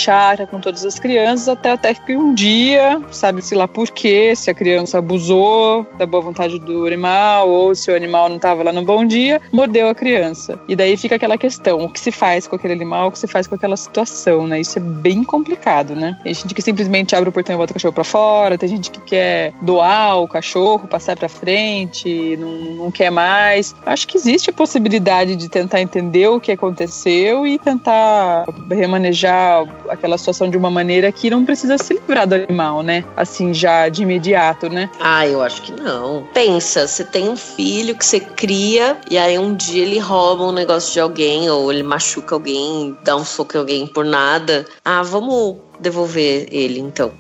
com 0.50 0.60
todas 0.60 0.86
as 0.86 1.00
crianças, 1.00 1.48
até, 1.48 1.72
até 1.72 1.94
que 1.94 2.16
um 2.16 2.34
dia, 2.34 3.02
sabe-se 3.12 3.56
lá 3.56 3.68
por 3.68 3.90
quê, 3.92 4.36
se 4.36 4.50
a 4.50 4.54
criança 4.54 4.98
abusou 4.98 5.86
da 5.98 6.06
boa 6.06 6.24
vontade 6.24 6.60
do 6.60 6.86
animal, 6.86 7.50
ou 7.50 7.76
se 7.76 7.92
o 7.92 7.96
animal 7.96 8.30
não 8.30 8.38
estava 8.38 8.64
lá 8.64 8.74
no 8.74 8.84
bom 8.84 9.06
dia, 9.06 9.42
mordeu 9.52 9.88
a 9.88 9.96
criança. 9.96 10.60
E 10.68 10.76
daí 10.76 10.98
fica 10.98 11.16
aquela 11.16 11.38
questão, 11.38 11.61
o 11.70 11.90
que 11.90 12.00
se 12.00 12.12
faz 12.12 12.48
com 12.48 12.56
aquele 12.56 12.74
animal, 12.74 13.08
o 13.08 13.12
que 13.12 13.20
se 13.20 13.28
faz 13.28 13.48
com 13.48 13.56
aquela 13.56 13.78
situação, 13.78 14.48
né? 14.48 14.60
Isso 14.62 14.80
é 14.80 14.82
bem 14.82 15.24
complicado, 15.24 15.96
né? 15.96 16.18
Tem 16.24 16.34
gente 16.34 16.54
que 16.54 16.62
simplesmente 16.62 17.16
abre 17.16 17.30
o 17.30 17.32
portão 17.32 17.56
e 17.56 17.58
bota 17.58 17.72
o 17.72 17.76
cachorro 17.76 17.94
para 17.94 18.04
fora, 18.04 18.58
tem 18.58 18.70
gente 18.70 18.90
que 18.92 19.02
quer 19.02 19.54
doar 19.62 20.20
o 20.20 20.28
cachorro, 20.28 20.88
passar 20.88 21.16
para 21.16 21.30
frente, 21.30 22.38
não, 22.38 22.52
não 22.76 22.92
quer 22.92 23.12
mais. 23.12 23.76
Acho 23.86 24.08
que 24.08 24.18
existe 24.18 24.50
a 24.50 24.54
possibilidade 24.54 25.36
de 25.36 25.50
tentar 25.50 25.82
entender 25.82 26.28
o 26.28 26.40
que 26.40 26.52
aconteceu 26.52 27.46
e 27.46 27.60
tentar 27.60 28.46
remanejar 28.70 29.66
aquela 29.90 30.18
situação 30.18 30.50
de 30.50 30.58
uma 30.58 30.72
maneira 30.72 31.12
que 31.12 31.30
não 31.30 31.46
precisa 31.46 31.78
se 31.78 31.94
livrar 31.94 32.28
do 32.28 32.36
animal, 32.36 32.82
né? 32.82 33.04
Assim, 33.16 33.54
já 33.54 33.90
de 33.90 34.04
imediato, 34.04 34.70
né? 34.70 34.90
Ah, 35.00 35.28
eu 35.28 35.42
acho 35.42 35.62
que 35.62 35.72
não. 35.72 36.24
Pensa, 36.34 36.88
você 36.88 37.04
tem 37.04 37.30
um 37.30 37.36
filho 37.36 37.96
que 37.96 38.06
você 38.06 38.20
cria 38.20 38.98
e 39.10 39.18
aí 39.18 39.38
um 39.38 39.54
dia 39.54 39.84
ele 39.84 40.00
rouba 40.00 40.46
um 40.46 40.52
negócio 40.52 40.92
de 40.94 41.00
alguém 41.00 41.50
ou 41.54 41.72
ele 41.72 41.84
machuca 41.84 42.36
alguém, 42.36 42.98
dá 43.04 43.16
um 43.16 43.26
soco 43.26 43.56
em 43.56 43.60
alguém 43.60 43.88
por 43.88 44.06
nada. 44.06 44.66
Ah, 44.84 45.04
vamos 45.04 45.58
devolver 45.80 46.48
ele 46.52 46.80
então. 46.80 47.12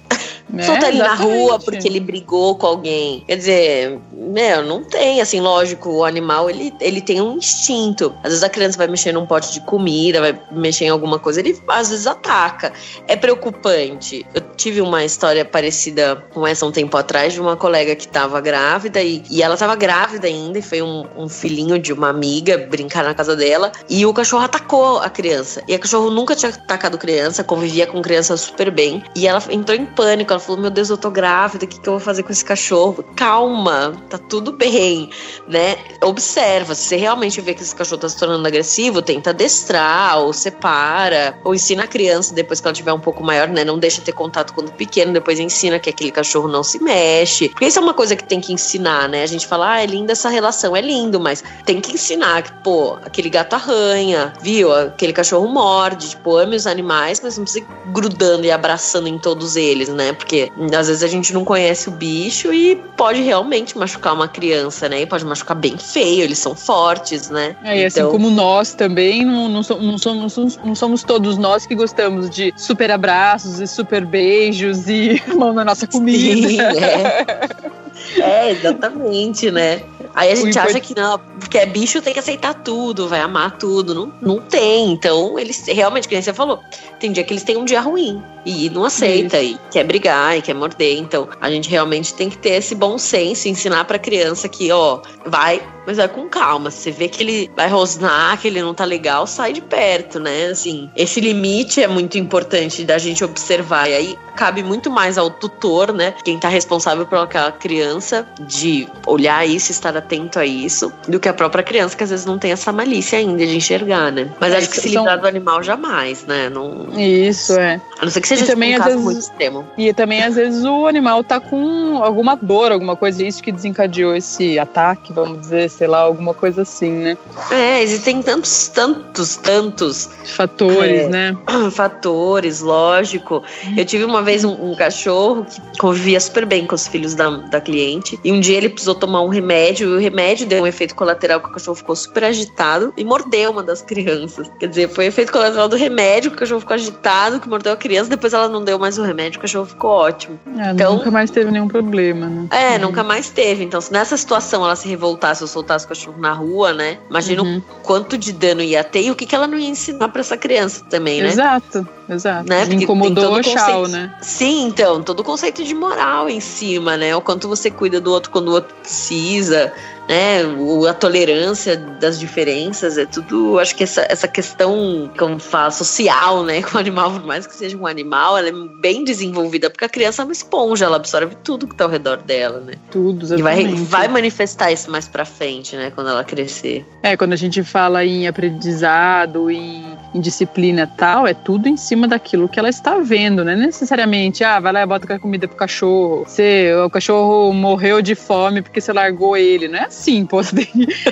É, 0.57 0.63
Soltar 0.63 0.89
ele 0.89 0.99
na 0.99 1.13
rua 1.13 1.59
porque 1.59 1.87
ele 1.87 1.99
brigou 1.99 2.55
com 2.55 2.67
alguém. 2.67 3.23
Quer 3.27 3.37
dizer, 3.37 3.99
meu, 4.11 4.63
não 4.63 4.83
tem, 4.83 5.21
assim, 5.21 5.39
lógico, 5.39 5.89
o 5.89 6.05
animal, 6.05 6.49
ele, 6.49 6.73
ele 6.79 7.01
tem 7.01 7.21
um 7.21 7.37
instinto. 7.37 8.13
Às 8.23 8.29
vezes 8.29 8.43
a 8.43 8.49
criança 8.49 8.77
vai 8.77 8.87
mexer 8.87 9.11
num 9.11 9.25
pote 9.25 9.53
de 9.53 9.61
comida, 9.61 10.19
vai 10.19 10.39
mexer 10.51 10.85
em 10.85 10.89
alguma 10.89 11.19
coisa, 11.19 11.39
ele 11.39 11.57
às 11.67 11.89
vezes 11.89 12.07
ataca. 12.07 12.73
É 13.07 13.15
preocupante. 13.15 14.25
Eu 14.33 14.41
tive 14.55 14.81
uma 14.81 15.03
história 15.03 15.45
parecida 15.45 16.23
com 16.33 16.45
essa 16.45 16.65
um 16.65 16.71
tempo 16.71 16.95
atrás 16.97 17.33
de 17.33 17.41
uma 17.41 17.55
colega 17.55 17.95
que 17.95 18.07
tava 18.07 18.39
grávida 18.41 19.01
e, 19.01 19.23
e 19.29 19.41
ela 19.41 19.57
tava 19.57 19.75
grávida 19.75 20.27
ainda 20.27 20.59
e 20.59 20.61
foi 20.61 20.81
um, 20.81 21.05
um 21.17 21.27
filhinho 21.27 21.79
de 21.79 21.93
uma 21.93 22.09
amiga 22.09 22.57
brincar 22.57 23.03
na 23.03 23.13
casa 23.13 23.35
dela 23.35 23.71
e 23.89 24.05
o 24.05 24.13
cachorro 24.13 24.43
atacou 24.43 24.99
a 24.99 25.09
criança. 25.09 25.63
E 25.67 25.73
a 25.73 25.79
cachorro 25.79 26.09
nunca 26.09 26.35
tinha 26.35 26.51
atacado 26.51 26.97
criança, 26.97 27.43
convivia 27.43 27.87
com 27.87 28.01
criança 28.01 28.35
super 28.37 28.69
bem. 28.69 29.03
E 29.15 29.27
ela 29.27 29.41
entrou 29.49 29.77
em 29.77 29.85
pânico. 29.85 30.33
Ela 30.33 30.40
falou: 30.41 30.61
Meu 30.61 30.69
Deus, 30.69 30.89
eu 30.89 30.97
tô 30.97 31.09
grávida, 31.09 31.65
o 31.65 31.67
que, 31.67 31.79
que 31.79 31.87
eu 31.87 31.93
vou 31.93 31.99
fazer 31.99 32.23
com 32.23 32.31
esse 32.31 32.43
cachorro? 32.43 33.03
Calma, 33.15 33.93
tá 34.09 34.17
tudo 34.17 34.51
bem, 34.51 35.09
né? 35.47 35.77
Observa, 36.03 36.75
se 36.75 36.85
você 36.85 36.95
realmente 36.97 37.39
vê 37.41 37.53
que 37.53 37.61
esse 37.61 37.75
cachorro 37.75 38.01
tá 38.01 38.09
se 38.09 38.17
tornando 38.17 38.47
agressivo, 38.47 39.01
tenta 39.01 39.29
adestrar, 39.29 40.19
ou 40.19 40.33
separa, 40.33 41.37
ou 41.43 41.53
ensina 41.53 41.83
a 41.83 41.87
criança 41.87 42.33
depois 42.33 42.59
que 42.59 42.67
ela 42.67 42.73
tiver 42.73 42.93
um 42.93 42.99
pouco 42.99 43.23
maior, 43.23 43.47
né? 43.47 43.63
Não 43.63 43.77
deixa 43.77 44.01
ter 44.01 44.11
contato 44.11 44.53
quando 44.53 44.71
pequeno, 44.71 45.13
depois 45.13 45.39
ensina 45.39 45.79
que 45.79 45.89
aquele 45.89 46.11
cachorro 46.11 46.47
não 46.47 46.63
se 46.63 46.81
mexe. 46.81 47.49
Porque 47.49 47.65
isso 47.65 47.79
é 47.79 47.81
uma 47.81 47.93
coisa 47.93 48.15
que 48.15 48.23
tem 48.23 48.41
que 48.41 48.53
ensinar, 48.53 49.07
né? 49.07 49.23
A 49.23 49.27
gente 49.27 49.47
fala, 49.47 49.73
ah, 49.73 49.83
é 49.83 49.85
linda 49.85 50.11
essa 50.11 50.29
relação, 50.29 50.75
é 50.75 50.81
lindo, 50.81 51.19
mas 51.19 51.43
tem 51.65 51.79
que 51.79 51.93
ensinar 51.93 52.43
que, 52.43 52.51
pô, 52.63 52.97
aquele 53.03 53.29
gato 53.29 53.53
arranha, 53.53 54.33
viu? 54.41 54.73
Aquele 54.73 55.13
cachorro 55.13 55.47
morde, 55.47 56.09
tipo, 56.09 56.35
ame 56.37 56.55
os 56.55 56.67
animais, 56.67 57.19
mas 57.21 57.37
não 57.37 57.43
precisa 57.43 57.65
ir 57.65 57.91
grudando 57.91 58.45
e 58.45 58.51
abraçando 58.51 59.07
em 59.07 59.17
todos 59.17 59.55
eles, 59.55 59.89
né? 59.89 60.13
Porque 60.13 60.30
às 60.77 60.87
vezes 60.87 61.03
a 61.03 61.07
gente 61.07 61.33
não 61.33 61.43
conhece 61.43 61.89
o 61.89 61.91
bicho 61.91 62.53
e 62.53 62.75
pode 62.95 63.21
realmente 63.21 63.77
machucar 63.77 64.13
uma 64.13 64.27
criança, 64.27 64.87
né? 64.87 65.01
E 65.01 65.05
pode 65.05 65.25
machucar 65.25 65.55
bem 65.55 65.77
feio, 65.77 66.23
eles 66.23 66.37
são 66.37 66.55
fortes, 66.55 67.29
né? 67.29 67.55
É, 67.63 67.81
e 67.81 67.85
assim 67.85 67.99
então... 67.99 68.09
assim 68.09 68.17
como 68.17 68.29
nós 68.29 68.73
também, 68.73 69.25
não, 69.25 69.49
não, 69.49 69.61
não, 69.61 69.97
somos, 69.97 70.57
não 70.63 70.75
somos 70.75 71.03
todos 71.03 71.37
nós 71.37 71.65
que 71.65 71.75
gostamos 71.75 72.29
de 72.29 72.53
super 72.55 72.91
abraços 72.91 73.59
e 73.59 73.67
super 73.67 74.05
beijos 74.05 74.87
e 74.87 75.21
mão 75.35 75.53
na 75.53 75.65
nossa 75.65 75.87
comida. 75.87 76.47
Sim, 76.47 76.61
é. 76.61 77.71
É, 78.19 78.51
exatamente, 78.51 79.51
né? 79.51 79.81
Aí 80.13 80.31
a 80.31 80.35
gente 80.35 80.57
acha 80.57 80.79
que 80.79 80.95
não, 80.95 81.19
porque 81.39 81.57
é 81.57 81.65
bicho 81.65 82.01
tem 82.01 82.13
que 82.13 82.19
aceitar 82.19 82.53
tudo, 82.53 83.07
vai 83.07 83.21
amar 83.21 83.57
tudo. 83.57 83.93
Não, 83.93 84.13
não 84.21 84.39
tem. 84.39 84.91
Então, 84.91 85.39
eles 85.39 85.65
realmente, 85.67 86.07
como 86.07 86.21
você 86.21 86.33
falou, 86.33 86.59
tem 86.99 87.11
dia 87.11 87.23
que 87.23 87.33
eles 87.33 87.43
têm 87.43 87.57
um 87.57 87.65
dia 87.65 87.81
ruim 87.81 88.21
e 88.45 88.69
não 88.69 88.85
aceita 88.85 89.41
Isso. 89.41 89.59
e 89.67 89.71
quer 89.71 89.83
brigar 89.83 90.37
e 90.37 90.41
quer 90.41 90.53
morder. 90.53 90.97
Então, 90.97 91.27
a 91.39 91.49
gente 91.49 91.69
realmente 91.69 92.13
tem 92.13 92.29
que 92.29 92.37
ter 92.37 92.51
esse 92.51 92.75
bom 92.75 92.97
senso, 92.97 93.47
ensinar 93.47 93.85
pra 93.85 93.99
criança 93.99 94.49
que, 94.49 94.71
ó, 94.71 95.01
vai, 95.25 95.61
mas 95.85 95.97
vai 95.97 96.07
com 96.07 96.27
calma. 96.27 96.71
Se 96.71 96.83
você 96.83 96.91
vê 96.91 97.07
que 97.07 97.23
ele 97.23 97.51
vai 97.55 97.67
rosnar, 97.67 98.39
que 98.39 98.47
ele 98.47 98.61
não 98.61 98.73
tá 98.73 98.85
legal, 98.85 99.25
sai 99.27 99.53
de 99.53 99.61
perto, 99.61 100.19
né? 100.19 100.47
Assim, 100.47 100.89
esse 100.95 101.19
limite 101.19 101.81
é 101.81 101.87
muito 101.87 102.17
importante 102.17 102.83
da 102.83 102.97
gente 102.97 103.23
observar. 103.23 103.89
E 103.89 103.93
aí 103.93 104.17
cabe 104.35 104.63
muito 104.63 104.89
mais 104.89 105.17
ao 105.17 105.29
tutor, 105.29 105.93
né? 105.93 106.13
Quem 106.23 106.39
tá 106.39 106.47
responsável 106.47 107.05
por 107.05 107.17
aquela 107.17 107.51
criança, 107.51 108.25
de 108.39 108.87
olhar 109.05 109.47
isso, 109.47 109.71
estar 109.71 109.95
atento 109.95 110.39
a 110.39 110.45
isso, 110.45 110.91
do 111.07 111.19
que 111.19 111.29
a 111.29 111.33
própria 111.33 111.63
criança, 111.63 111.95
que 111.95 112.03
às 112.03 112.09
vezes 112.09 112.25
não 112.25 112.39
tem 112.39 112.51
essa 112.51 112.71
malícia 112.71 113.19
ainda 113.19 113.45
de 113.45 113.55
enxergar, 113.55 114.11
né? 114.11 114.29
Mas 114.39 114.53
é, 114.53 114.57
acho 114.57 114.69
que 114.69 114.79
se 114.79 114.89
livrar 114.89 115.19
do 115.19 115.27
animal 115.27 115.61
jamais, 115.61 116.25
né? 116.25 116.49
Não... 116.49 116.87
Isso, 116.97 117.53
é. 117.53 117.79
A 117.99 118.05
não 118.05 118.11
ser 118.11 118.21
que 118.21 118.27
seja 118.27 118.45
também, 118.45 118.75
um 118.75 118.77
caso 118.77 118.89
vezes, 118.89 119.03
muito 119.03 119.19
extremo. 119.19 119.67
E 119.77 119.93
também, 119.93 120.23
às 120.23 120.35
vezes, 120.35 120.63
o 120.63 120.87
animal 120.87 121.23
tá 121.23 121.39
com 121.39 122.01
alguma 122.01 122.35
dor, 122.35 122.71
alguma 122.71 122.95
coisa, 122.95 123.23
isso 123.23 123.43
que 123.43 123.51
desencadeou 123.51 124.15
esse 124.15 124.57
ataque, 124.57 125.13
vamos 125.13 125.41
dizer, 125.41 125.70
sei 125.71 125.87
lá, 125.87 125.99
alguma 125.99 126.33
coisa 126.33 126.61
assim, 126.61 126.91
né? 126.91 127.17
É, 127.49 127.81
existem 127.81 128.21
tantos, 128.21 128.67
tantos, 128.67 129.35
tantos 129.37 130.09
fatores, 130.35 131.01
é, 131.01 131.09
né? 131.09 131.37
Fatores, 131.71 132.61
lógico. 132.61 133.43
Eu 133.75 133.85
tive 133.85 134.03
uma 134.03 134.21
vez 134.21 134.43
um, 134.43 134.71
um, 134.71 134.75
cachorro 134.75 135.45
que 135.45 135.79
convivia 135.79 136.19
super 136.19 136.45
bem 136.45 136.65
com 136.65 136.75
os 136.75 136.87
filhos 136.87 137.15
da, 137.15 137.29
da 137.29 137.61
cliente, 137.61 138.19
e 138.23 138.31
um 138.31 138.39
dia 138.39 138.57
ele 138.57 138.69
precisou 138.69 138.95
tomar 138.95 139.21
um 139.21 139.29
remédio, 139.29 139.89
e 139.89 139.95
o 139.95 139.99
remédio 139.99 140.45
deu 140.47 140.63
um 140.63 140.67
efeito 140.67 140.95
colateral 140.95 141.39
que 141.39 141.49
o 141.49 141.51
cachorro 141.51 141.75
ficou 141.75 141.95
super 141.95 142.23
agitado 142.23 142.93
e 142.97 143.03
mordeu 143.03 143.51
uma 143.51 143.63
das 143.63 143.81
crianças. 143.81 144.49
Quer 144.59 144.67
dizer, 144.67 144.89
foi 144.89 145.05
efeito 145.05 145.31
colateral 145.31 145.67
do 145.67 145.75
remédio, 145.75 146.31
que 146.31 146.37
o 146.37 146.39
cachorro 146.39 146.59
ficou 146.61 146.75
agitado, 146.75 147.39
que 147.39 147.49
mordeu 147.49 147.73
a 147.73 147.77
criança, 147.77 148.09
depois 148.09 148.33
ela 148.33 148.47
não 148.47 148.63
deu 148.63 148.77
mais 148.77 148.97
o 148.97 149.03
remédio, 149.03 149.39
o 149.39 149.41
cachorro 149.41 149.65
ficou 149.65 149.91
ótimo. 149.91 150.39
É, 150.57 150.71
então, 150.71 150.95
nunca 150.95 151.11
mais 151.11 151.31
teve 151.31 151.51
nenhum 151.51 151.67
problema, 151.67 152.27
né? 152.27 152.47
É, 152.51 152.75
uhum. 152.75 152.87
nunca 152.87 153.03
mais 153.03 153.29
teve. 153.29 153.63
Então, 153.63 153.79
se 153.79 153.91
nessa 153.91 154.17
situação 154.17 154.63
ela 154.63 154.75
se 154.75 154.87
revoltasse 154.87 155.41
ou 155.43 155.47
soltasse 155.61 155.85
o 155.85 155.87
cachorro 155.87 156.19
na 156.19 156.33
rua, 156.33 156.73
né? 156.73 156.97
Imagina 157.09 157.43
uhum. 157.43 157.57
o 157.57 157.61
quanto 157.83 158.17
de 158.17 158.33
dano 158.33 158.61
ia 158.61 158.83
ter 158.83 159.03
e 159.03 159.11
o 159.11 159.15
que, 159.15 159.25
que 159.25 159.35
ela 159.35 159.47
não 159.47 159.57
ia 159.57 159.69
ensinar 159.69 160.09
para 160.09 160.21
essa 160.21 160.35
criança 160.35 160.83
também, 160.89 161.21
né? 161.21 161.29
Exato, 161.29 161.87
exato. 162.09 162.49
Né? 162.49 162.63
Incomodou 162.65 163.39
o 163.39 163.43
chau, 163.43 163.87
né? 163.87 164.13
Sim, 164.21 164.65
então, 164.65 165.01
todo 165.01 165.21
o 165.21 165.23
conceito 165.23 165.63
de 165.63 165.73
moral 165.73 166.29
em 166.29 166.39
cima, 166.39 166.97
né? 166.97 167.15
O 167.15 167.21
quanto 167.21 167.47
você 167.47 167.69
cuida 167.69 168.01
do 168.01 168.11
outro 168.11 168.31
quando 168.31 168.49
o 168.49 168.53
outro 168.53 168.73
precisa 168.81 169.71
né, 170.07 170.41
a 170.89 170.93
tolerância 170.93 171.77
das 171.77 172.19
diferenças, 172.19 172.97
é 172.97 173.05
tudo, 173.05 173.59
acho 173.59 173.75
que 173.75 173.83
essa, 173.83 174.05
essa 174.09 174.27
questão, 174.27 175.09
como 175.17 175.39
fala, 175.39 175.71
social, 175.71 176.43
né, 176.43 176.61
com 176.63 176.77
o 176.77 176.79
animal, 176.79 177.11
por 177.11 177.25
mais 177.25 177.47
que 177.47 177.55
seja 177.55 177.77
um 177.77 177.87
animal, 177.87 178.37
ela 178.37 178.49
é 178.49 178.53
bem 178.81 179.03
desenvolvida, 179.03 179.69
porque 179.69 179.85
a 179.85 179.89
criança 179.89 180.21
é 180.21 180.25
uma 180.25 180.33
esponja, 180.33 180.85
ela 180.85 180.97
absorve 180.97 181.35
tudo 181.43 181.67
que 181.67 181.75
tá 181.75 181.85
ao 181.85 181.89
redor 181.89 182.17
dela, 182.17 182.59
né. 182.59 182.73
Tudo, 182.91 183.25
exatamente. 183.25 183.73
E 183.73 183.75
vai, 183.75 183.85
vai 183.85 184.07
manifestar 184.07 184.71
isso 184.71 184.91
mais 184.91 185.07
pra 185.07 185.25
frente, 185.25 185.75
né, 185.75 185.91
quando 185.93 186.09
ela 186.09 186.23
crescer. 186.23 186.85
É, 187.03 187.15
quando 187.15 187.33
a 187.33 187.37
gente 187.37 187.63
fala 187.63 188.03
em 188.03 188.27
aprendizado, 188.27 189.49
em, 189.49 189.83
em 190.13 190.19
disciplina 190.19 190.85
tal, 190.85 191.25
é 191.25 191.33
tudo 191.33 191.67
em 191.67 191.77
cima 191.77 192.07
daquilo 192.07 192.47
que 192.47 192.59
ela 192.59 192.69
está 192.69 192.99
vendo, 192.99 193.43
não 193.43 193.51
é 193.51 193.55
necessariamente, 193.55 194.43
ah, 194.43 194.59
vai 194.59 194.71
lá 194.71 194.81
e 194.81 194.85
bota 194.85 195.19
comida 195.19 195.47
pro 195.47 195.57
cachorro, 195.57 196.25
você, 196.25 196.73
o 196.85 196.89
cachorro 196.89 197.51
morreu 197.53 198.01
de 198.01 198.15
fome 198.15 198.61
porque 198.61 198.79
você 198.79 198.93
largou 198.93 199.35
ele, 199.35 199.67
não 199.67 199.79
é 199.79 199.85
assim 199.85 200.11
assim, 200.11 200.25
pô, 200.25 200.41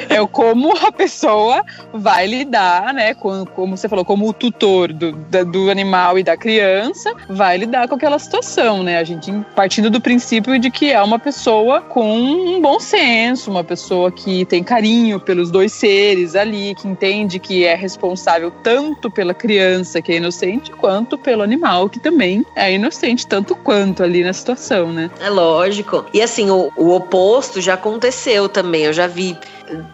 é 0.10 0.28
como 0.28 0.76
a 0.78 0.92
pessoa 0.92 1.64
vai 1.94 2.28
lidar, 2.28 2.94
né, 2.94 3.14
com, 3.14 3.46
como 3.46 3.78
você 3.78 3.88
falou, 3.88 4.04
como 4.04 4.28
o 4.28 4.34
tutor 4.34 4.92
do, 4.92 5.12
do 5.46 5.70
animal 5.70 6.20
e 6.20 6.24
da 6.24 6.36
criança 6.36 7.14
vai 7.30 7.58
lidar 7.58 7.88
com 7.88 7.96
aquela 7.96 8.20
situação, 8.20 8.84
né? 8.84 8.98
A 8.98 9.04
gente 9.04 9.32
partindo 9.56 9.90
do 9.90 10.02
princípio 10.02 10.58
de 10.60 10.70
que 10.70 10.92
é 10.92 11.02
uma 11.02 11.20
pessoa 11.20 11.82
com 11.82 12.14
um 12.14 12.62
bom 12.62 12.80
senso, 12.80 13.50
uma 13.50 13.64
pessoa 13.64 14.12
que 14.12 14.46
tem 14.46 14.64
carinho 14.64 15.20
pelos 15.20 15.52
dois 15.52 15.72
seres 15.72 16.36
ali, 16.36 16.76
que 16.76 16.88
entende 16.88 17.40
que 17.40 17.66
é 17.66 17.76
responsável 17.76 18.52
tanto 18.52 18.89
pela 18.96 19.34
criança 19.34 20.02
que 20.02 20.12
é 20.12 20.16
inocente, 20.18 20.72
quanto 20.72 21.18
pelo 21.18 21.42
animal 21.42 21.90
que 21.90 22.00
também 22.00 22.46
é 22.56 22.74
inocente, 22.74 23.28
tanto 23.28 23.56
quanto 23.56 24.04
ali 24.04 24.24
na 24.24 24.34
situação, 24.34 24.92
né? 24.92 25.10
É 25.20 25.30
lógico. 25.30 26.06
E 26.14 26.22
assim, 26.22 26.50
o, 26.50 26.72
o 26.76 26.94
oposto 26.96 27.62
já 27.62 27.74
aconteceu 27.74 28.48
também. 28.50 28.84
Eu 28.84 28.94
já 28.94 29.08
vi 29.08 29.38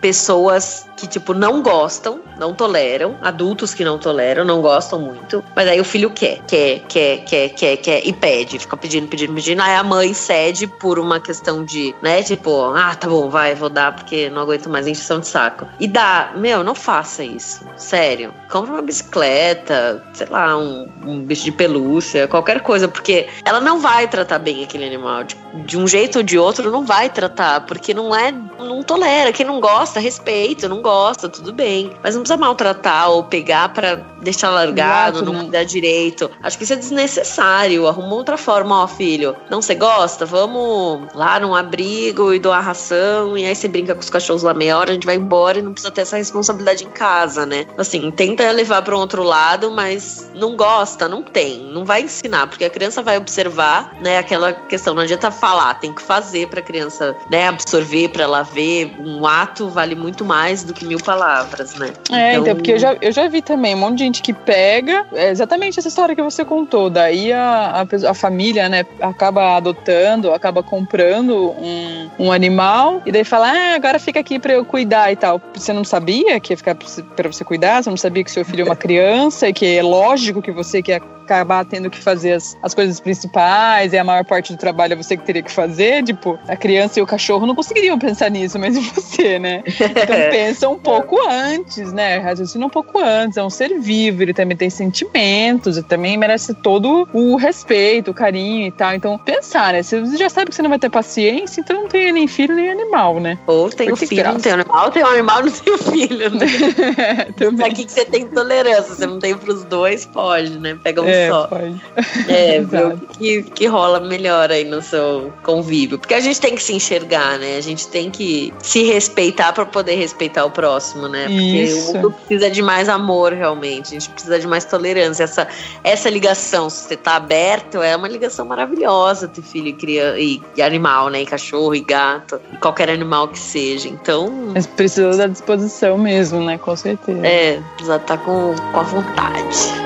pessoas 0.01 0.87
que, 0.95 1.07
tipo, 1.07 1.33
não 1.33 1.61
gostam, 1.61 2.21
não 2.37 2.53
toleram, 2.53 3.17
adultos 3.21 3.73
que 3.73 3.83
não 3.83 3.97
toleram, 3.97 4.45
não 4.45 4.61
gostam 4.61 4.99
muito, 4.99 5.43
mas 5.55 5.67
aí 5.67 5.79
o 5.79 5.83
filho 5.83 6.09
quer, 6.09 6.39
quer, 6.47 6.79
quer, 6.87 7.23
quer, 7.23 7.49
quer, 7.49 7.77
quer 7.77 8.07
e 8.07 8.13
pede, 8.13 8.59
fica 8.59 8.77
pedindo, 8.77 9.07
pedindo, 9.07 9.33
pedindo. 9.33 9.61
Aí 9.61 9.75
a 9.75 9.83
mãe 9.83 10.13
cede 10.13 10.67
por 10.67 10.99
uma 10.99 11.19
questão 11.19 11.63
de, 11.63 11.93
né, 12.01 12.23
tipo, 12.23 12.73
ah, 12.73 12.95
tá 12.95 13.07
bom, 13.07 13.29
vai, 13.29 13.55
vou 13.55 13.69
dar 13.69 13.95
porque 13.95 14.29
não 14.29 14.41
aguento 14.41 14.69
mais 14.69 14.87
encheção 14.87 15.19
de 15.19 15.27
saco. 15.27 15.67
E 15.79 15.87
dá, 15.87 16.33
meu, 16.35 16.63
não 16.63 16.75
faça 16.75 17.23
isso, 17.23 17.65
sério. 17.75 18.33
Compre 18.49 18.71
uma 18.71 18.81
bicicleta, 18.81 20.03
sei 20.13 20.27
lá, 20.27 20.57
um, 20.57 20.87
um 21.05 21.19
bicho 21.21 21.43
de 21.43 21.51
pelúcia, 21.51 22.27
qualquer 22.27 22.61
coisa, 22.61 22.87
porque 22.87 23.27
ela 23.43 23.59
não 23.59 23.79
vai 23.79 24.07
tratar 24.07 24.39
bem 24.39 24.63
aquele 24.63 24.85
animal. 24.85 25.23
De, 25.23 25.35
de 25.65 25.77
um 25.77 25.87
jeito 25.87 26.19
ou 26.19 26.23
de 26.23 26.37
outro, 26.37 26.71
não 26.71 26.85
vai 26.85 27.09
tratar, 27.09 27.61
porque 27.61 27.93
não 27.93 28.15
é, 28.15 28.31
não 28.31 28.83
tolera. 28.83 29.31
Quem 29.31 29.45
não 29.45 29.59
gosta, 29.65 29.99
respeita, 29.99 30.69
não 30.69 30.81
gosta, 30.81 31.27
tudo 31.27 31.51
bem. 31.51 31.91
Mas 32.03 32.13
não 32.13 32.21
precisa 32.21 32.37
maltratar 32.37 33.09
ou 33.09 33.23
pegar 33.23 33.69
para 33.69 33.95
deixar 34.21 34.49
largado, 34.49 35.17
Exato, 35.17 35.25
não 35.25 35.33
né? 35.33 35.39
cuidar 35.41 35.63
direito. 35.63 36.29
Acho 36.41 36.57
que 36.57 36.63
isso 36.63 36.73
é 36.73 36.75
desnecessário. 36.75 37.87
Arruma 37.87 38.13
outra 38.13 38.37
forma, 38.37 38.83
ó, 38.83 38.87
filho. 38.87 39.35
Não 39.49 39.61
você 39.61 39.73
gosta? 39.73 40.25
Vamos 40.25 41.13
lá 41.13 41.39
num 41.39 41.55
abrigo 41.55 42.33
e 42.33 42.39
doar 42.39 42.63
ração. 42.63 43.37
E 43.37 43.45
aí 43.45 43.55
você 43.55 43.67
brinca 43.67 43.95
com 43.95 44.01
os 44.01 44.09
cachorros 44.09 44.43
lá 44.43 44.53
meia 44.53 44.77
hora, 44.77 44.91
a 44.91 44.93
gente 44.93 45.05
vai 45.05 45.15
embora 45.15 45.59
e 45.59 45.61
não 45.61 45.73
precisa 45.73 45.91
ter 45.91 46.01
essa 46.01 46.17
responsabilidade 46.17 46.83
em 46.83 46.89
casa, 46.89 47.45
né? 47.45 47.65
Assim, 47.77 48.11
tenta 48.11 48.49
levar 48.51 48.81
para 48.81 48.95
um 48.95 48.99
outro 48.99 49.23
lado, 49.23 49.71
mas 49.71 50.29
não 50.35 50.55
gosta, 50.55 51.07
não 51.07 51.23
tem, 51.23 51.59
não 51.71 51.85
vai 51.85 52.01
ensinar, 52.01 52.47
porque 52.47 52.65
a 52.65 52.69
criança 52.69 53.01
vai 53.01 53.17
observar, 53.17 53.95
né? 54.01 54.17
Aquela 54.17 54.53
questão, 54.53 54.93
não 54.93 55.03
adianta 55.03 55.31
falar, 55.31 55.75
tem 55.75 55.93
que 55.93 56.01
fazer 56.01 56.47
para 56.47 56.59
a 56.59 56.63
criança, 56.63 57.15
né? 57.31 57.47
Absorver, 57.47 58.09
para 58.09 58.23
ela 58.23 58.43
ver. 58.43 58.95
Um 58.99 59.25
ato 59.25 59.54
vale 59.69 59.95
muito 59.95 60.25
mais 60.25 60.63
do 60.63 60.73
que 60.73 60.85
mil 60.85 60.99
palavras, 60.99 61.75
né? 61.75 61.91
É, 62.11 62.31
então, 62.31 62.43
então 62.43 62.55
porque 62.55 62.73
eu 62.73 62.79
já, 62.79 62.95
eu 63.01 63.11
já 63.11 63.27
vi 63.27 63.41
também 63.41 63.75
um 63.75 63.79
monte 63.79 63.97
de 63.97 64.03
gente 64.03 64.21
que 64.21 64.33
pega 64.33 65.05
é 65.13 65.29
exatamente 65.29 65.79
essa 65.79 65.87
história 65.87 66.15
que 66.15 66.21
você 66.21 66.43
contou. 66.43 66.89
Daí 66.89 67.31
a, 67.31 67.85
a, 67.85 68.09
a 68.09 68.13
família, 68.13 68.67
né, 68.69 68.85
acaba 69.01 69.55
adotando, 69.57 70.31
acaba 70.31 70.61
comprando 70.61 71.51
um, 71.51 72.09
um 72.19 72.31
animal 72.31 73.01
e 73.05 73.11
daí 73.11 73.23
fala, 73.23 73.51
ah, 73.51 73.75
agora 73.75 73.99
fica 73.99 74.19
aqui 74.19 74.39
para 74.39 74.53
eu 74.53 74.65
cuidar 74.65 75.11
e 75.11 75.15
tal. 75.15 75.41
Você 75.53 75.73
não 75.73 75.83
sabia 75.83 76.39
que 76.39 76.53
ia 76.53 76.57
ficar 76.57 76.75
para 76.75 77.31
você 77.31 77.43
cuidar? 77.43 77.83
Você 77.83 77.89
não 77.89 77.97
sabia 77.97 78.23
que 78.23 78.31
seu 78.31 78.45
filho 78.45 78.61
é 78.61 78.65
uma 78.65 78.75
criança 78.75 79.47
e 79.47 79.53
que 79.53 79.77
é 79.77 79.81
lógico 79.81 80.41
que 80.41 80.51
você 80.51 80.81
quer 80.81 81.01
acabar 81.25 81.65
tendo 81.65 81.89
que 81.89 81.97
fazer 81.97 82.33
as, 82.33 82.55
as 82.61 82.73
coisas 82.73 82.99
principais 82.99 83.91
e 83.91 83.97
a 83.97 84.03
maior 84.03 84.23
parte 84.23 84.53
do 84.53 84.57
trabalho 84.57 84.93
é 84.93 84.95
você 84.95 85.17
que 85.17 85.25
teria 85.25 85.41
que 85.41 85.51
fazer. 85.51 86.03
Tipo, 86.03 86.39
a 86.47 86.55
criança 86.55 86.99
e 86.99 87.01
o 87.01 87.05
cachorro 87.05 87.45
não 87.45 87.55
conseguiriam 87.55 87.97
pensar 87.97 88.29
nisso, 88.29 88.57
mas 88.59 88.75
e 88.77 88.79
você, 88.93 89.39
né? 89.39 89.44
Então 89.65 90.15
pensa 90.31 90.69
um 90.69 90.77
pouco 90.77 91.17
antes, 91.27 91.91
né? 91.93 92.17
Raciocina 92.17 92.65
um 92.65 92.69
pouco 92.69 92.99
antes. 92.99 93.37
É 93.37 93.43
um 93.43 93.49
ser 93.49 93.79
vivo, 93.79 94.23
ele 94.23 94.33
também 94.33 94.57
tem 94.57 94.69
sentimentos 94.69 95.77
e 95.77 95.83
também 95.83 96.17
merece 96.17 96.53
todo 96.53 97.07
o 97.13 97.35
respeito, 97.35 98.11
o 98.11 98.13
carinho 98.13 98.67
e 98.67 98.71
tal. 98.71 98.93
Então, 98.93 99.17
pensar, 99.17 99.73
né? 99.73 99.83
Você 99.83 100.03
já 100.17 100.29
sabe 100.29 100.49
que 100.49 100.55
você 100.55 100.61
não 100.61 100.69
vai 100.69 100.79
ter 100.79 100.89
paciência, 100.89 101.61
então 101.61 101.83
não 101.83 101.87
tem 101.87 102.11
nem 102.11 102.27
filho 102.27 102.55
nem 102.55 102.71
animal, 102.71 103.19
né? 103.19 103.37
Ou 103.47 103.69
tem 103.69 103.91
o 103.91 103.95
filho, 103.95 104.23
não 104.23 104.39
tem 104.39 104.51
animal, 104.53 104.91
tem 104.91 105.03
um 105.03 105.07
animal, 105.07 105.43
não 105.43 105.51
tem 105.51 105.73
o 105.73 105.77
filho, 105.77 106.29
né? 106.31 106.45
é, 107.61 107.65
Aqui 107.65 107.85
que 107.85 107.91
você 107.91 108.05
tem 108.05 108.27
tolerância, 108.27 108.95
você 108.95 109.05
não 109.05 109.19
tem 109.19 109.35
pros 109.35 109.63
dois, 109.65 110.05
pode, 110.05 110.57
né? 110.59 110.77
Pega 110.81 111.01
um 111.01 111.07
é, 111.07 111.29
só. 111.29 111.47
Pode. 111.47 111.81
É, 112.27 112.61
viu? 112.63 112.97
Que, 113.17 113.43
que 113.43 113.65
rola 113.67 113.99
melhor 113.99 114.51
aí 114.51 114.63
no 114.63 114.81
seu 114.81 115.33
convívio. 115.43 115.97
Porque 115.97 116.13
a 116.13 116.19
gente 116.19 116.39
tem 116.39 116.55
que 116.55 116.63
se 116.63 116.73
enxergar, 116.73 117.37
né? 117.39 117.57
A 117.57 117.61
gente 117.61 117.87
tem 117.87 118.09
que 118.09 118.53
se 118.61 118.83
respeitar 118.83 119.24
para 119.31 119.65
poder 119.65 119.95
respeitar 119.95 120.45
o 120.45 120.51
próximo, 120.51 121.07
né? 121.07 121.23
Porque 121.25 121.63
Isso. 121.63 121.91
o 121.91 121.93
mundo 121.95 122.11
precisa 122.11 122.49
de 122.49 122.61
mais 122.61 122.89
amor, 122.89 123.33
realmente. 123.33 123.87
A 123.87 123.99
gente 123.99 124.09
precisa 124.09 124.39
de 124.39 124.47
mais 124.47 124.65
tolerância. 124.65 125.23
Essa, 125.23 125.47
essa 125.83 126.09
ligação, 126.09 126.69
se 126.69 126.87
você 126.87 126.97
tá 126.97 127.15
aberto, 127.15 127.81
é 127.81 127.95
uma 127.95 128.07
ligação 128.07 128.45
maravilhosa 128.45 129.27
ter 129.27 129.41
filho 129.41 129.67
e, 129.67 129.73
criança, 129.73 130.19
e, 130.19 130.41
e 130.55 130.61
animal, 130.61 131.09
né? 131.09 131.21
E 131.21 131.25
cachorro 131.25 131.75
e 131.75 131.81
gato. 131.81 132.39
E 132.53 132.57
qualquer 132.57 132.89
animal 132.89 133.27
que 133.27 133.39
seja. 133.39 133.87
Então. 133.87 134.51
Mas 134.53 134.67
precisa 134.67 135.15
da 135.17 135.27
disposição 135.27 135.97
mesmo, 135.97 136.43
né? 136.43 136.57
Com 136.57 136.75
certeza. 136.75 137.25
É, 137.25 137.61
precisa 137.75 137.95
estar 137.97 138.17
tá 138.17 138.23
com, 138.23 138.55
com 138.71 138.79
a 138.79 138.83
vontade. 138.83 139.85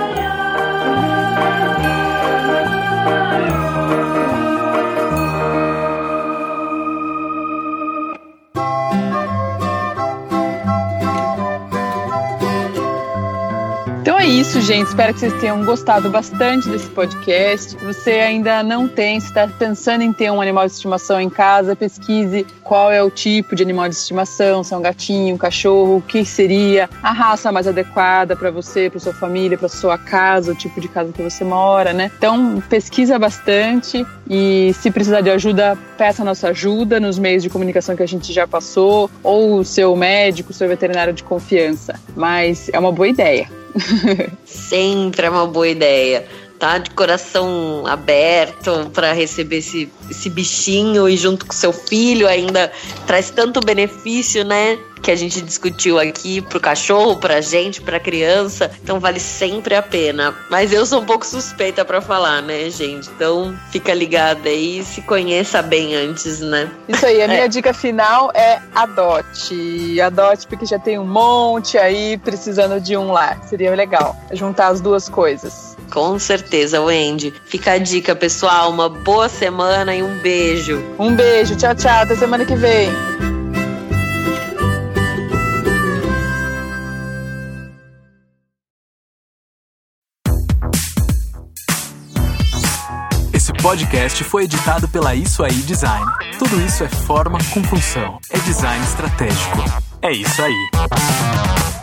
Isso, 14.39 14.61
gente. 14.61 14.87
Espero 14.87 15.13
que 15.13 15.19
vocês 15.19 15.33
tenham 15.41 15.65
gostado 15.65 16.09
bastante 16.09 16.69
desse 16.69 16.87
podcast. 16.91 17.71
Se 17.71 17.85
você 17.85 18.11
ainda 18.11 18.63
não 18.63 18.87
tem, 18.87 19.19
se 19.19 19.27
está 19.27 19.45
pensando 19.45 20.01
em 20.01 20.13
ter 20.13 20.31
um 20.31 20.39
animal 20.39 20.65
de 20.65 20.71
estimação 20.71 21.19
em 21.19 21.29
casa, 21.29 21.75
pesquise 21.75 22.47
qual 22.63 22.89
é 22.89 23.03
o 23.03 23.11
tipo 23.11 23.53
de 23.53 23.63
animal 23.63 23.89
de 23.89 23.95
estimação, 23.95 24.63
se 24.63 24.73
é 24.73 24.77
um 24.77 24.81
gatinho, 24.81 25.35
um 25.35 25.37
cachorro, 25.37 25.97
o 25.97 26.01
que 26.01 26.23
seria 26.23 26.89
a 27.03 27.11
raça 27.11 27.51
mais 27.51 27.67
adequada 27.67 28.33
para 28.33 28.49
você, 28.49 28.89
para 28.89 28.99
sua 29.01 29.13
família, 29.13 29.57
para 29.57 29.67
sua 29.67 29.97
casa, 29.97 30.53
o 30.53 30.55
tipo 30.55 30.79
de 30.79 30.87
casa 30.87 31.11
que 31.11 31.21
você 31.21 31.43
mora, 31.43 31.91
né? 31.91 32.09
Então, 32.17 32.63
pesquisa 32.69 33.19
bastante 33.19 34.05
e 34.29 34.71
se 34.73 34.89
precisar 34.89 35.19
de 35.19 35.31
ajuda, 35.31 35.77
peça 35.97 36.23
nossa 36.23 36.49
ajuda 36.49 36.97
nos 36.97 37.19
meios 37.19 37.43
de 37.43 37.49
comunicação 37.49 37.93
que 37.93 38.03
a 38.03 38.07
gente 38.07 38.31
já 38.31 38.47
passou, 38.47 39.11
ou 39.21 39.59
o 39.59 39.65
seu 39.65 39.93
médico, 39.97 40.53
seu 40.53 40.69
veterinário 40.69 41.11
de 41.11 41.23
confiança. 41.23 41.99
Mas 42.15 42.69
é 42.71 42.79
uma 42.79 42.91
boa 42.91 43.07
ideia. 43.09 43.58
Sempre 44.45 45.27
é 45.27 45.29
uma 45.29 45.47
boa 45.47 45.67
ideia 45.67 46.25
tá 46.59 46.77
de 46.77 46.89
coração 46.91 47.85
aberto 47.87 48.91
para 48.93 49.13
receber 49.13 49.57
esse, 49.59 49.91
esse 50.11 50.29
bichinho 50.29 51.07
e 51.07 51.15
junto 51.15 51.45
com 51.45 51.53
seu 51.53 51.71
filho 51.71 52.27
ainda 52.27 52.71
traz 53.07 53.29
tanto 53.31 53.61
benefício, 53.61 54.43
né? 54.43 54.77
Que 55.01 55.11
a 55.11 55.15
gente 55.15 55.41
discutiu 55.41 55.97
aqui 55.97 56.41
pro 56.41 56.59
cachorro, 56.59 57.15
pra 57.15 57.39
gente, 57.39 57.79
pra 57.79 58.01
criança. 58.01 58.69
Então 58.83 58.99
vale 58.99 59.17
sempre 59.17 59.73
a 59.73 59.81
pena. 59.81 60.35
Mas 60.49 60.73
eu 60.73 60.85
sou 60.85 60.99
um 60.99 61.05
pouco 61.05 61.25
suspeita 61.25 61.85
para 61.85 62.01
falar, 62.01 62.41
né, 62.41 62.69
gente? 62.69 63.09
Então 63.09 63.57
fica 63.71 63.93
ligada 63.93 64.49
aí, 64.49 64.83
se 64.83 65.01
conheça 65.01 65.61
bem 65.61 65.95
antes, 65.95 66.41
né? 66.41 66.69
Isso 66.89 67.05
aí, 67.05 67.21
a 67.21 67.29
minha 67.29 67.45
é. 67.45 67.47
dica 67.47 67.73
final 67.73 68.29
é 68.35 68.61
adote. 68.75 70.01
Adote 70.01 70.45
porque 70.47 70.65
já 70.65 70.77
tem 70.77 70.99
um 70.99 71.07
monte 71.07 71.77
aí 71.77 72.17
precisando 72.17 72.81
de 72.81 72.97
um 72.97 73.13
lar. 73.13 73.41
Seria 73.45 73.73
legal 73.73 74.17
juntar 74.33 74.67
as 74.67 74.81
duas 74.81 75.07
coisas. 75.07 75.68
Com 75.91 76.19
certeza, 76.19 76.81
Wendy. 76.81 77.33
Fica 77.45 77.73
a 77.73 77.77
dica, 77.77 78.15
pessoal. 78.15 78.69
Uma 78.69 78.89
boa 78.89 79.27
semana 79.27 79.95
e 79.95 80.03
um 80.03 80.19
beijo. 80.19 80.81
Um 80.97 81.15
beijo. 81.15 81.55
Tchau, 81.55 81.75
tchau. 81.75 82.03
Até 82.03 82.15
semana 82.15 82.45
que 82.45 82.55
vem. 82.55 82.89
Esse 93.33 93.53
podcast 93.53 94.23
foi 94.23 94.43
editado 94.43 94.87
pela 94.89 95.15
Isso 95.15 95.43
Aí 95.43 95.53
Design. 95.53 96.05
Tudo 96.37 96.61
isso 96.61 96.83
é 96.83 96.87
forma 96.89 97.39
com 97.53 97.63
função. 97.63 98.19
É 98.29 98.37
design 98.39 98.83
estratégico. 98.85 99.63
É 100.01 100.11
isso 100.11 100.41
aí. 100.41 101.78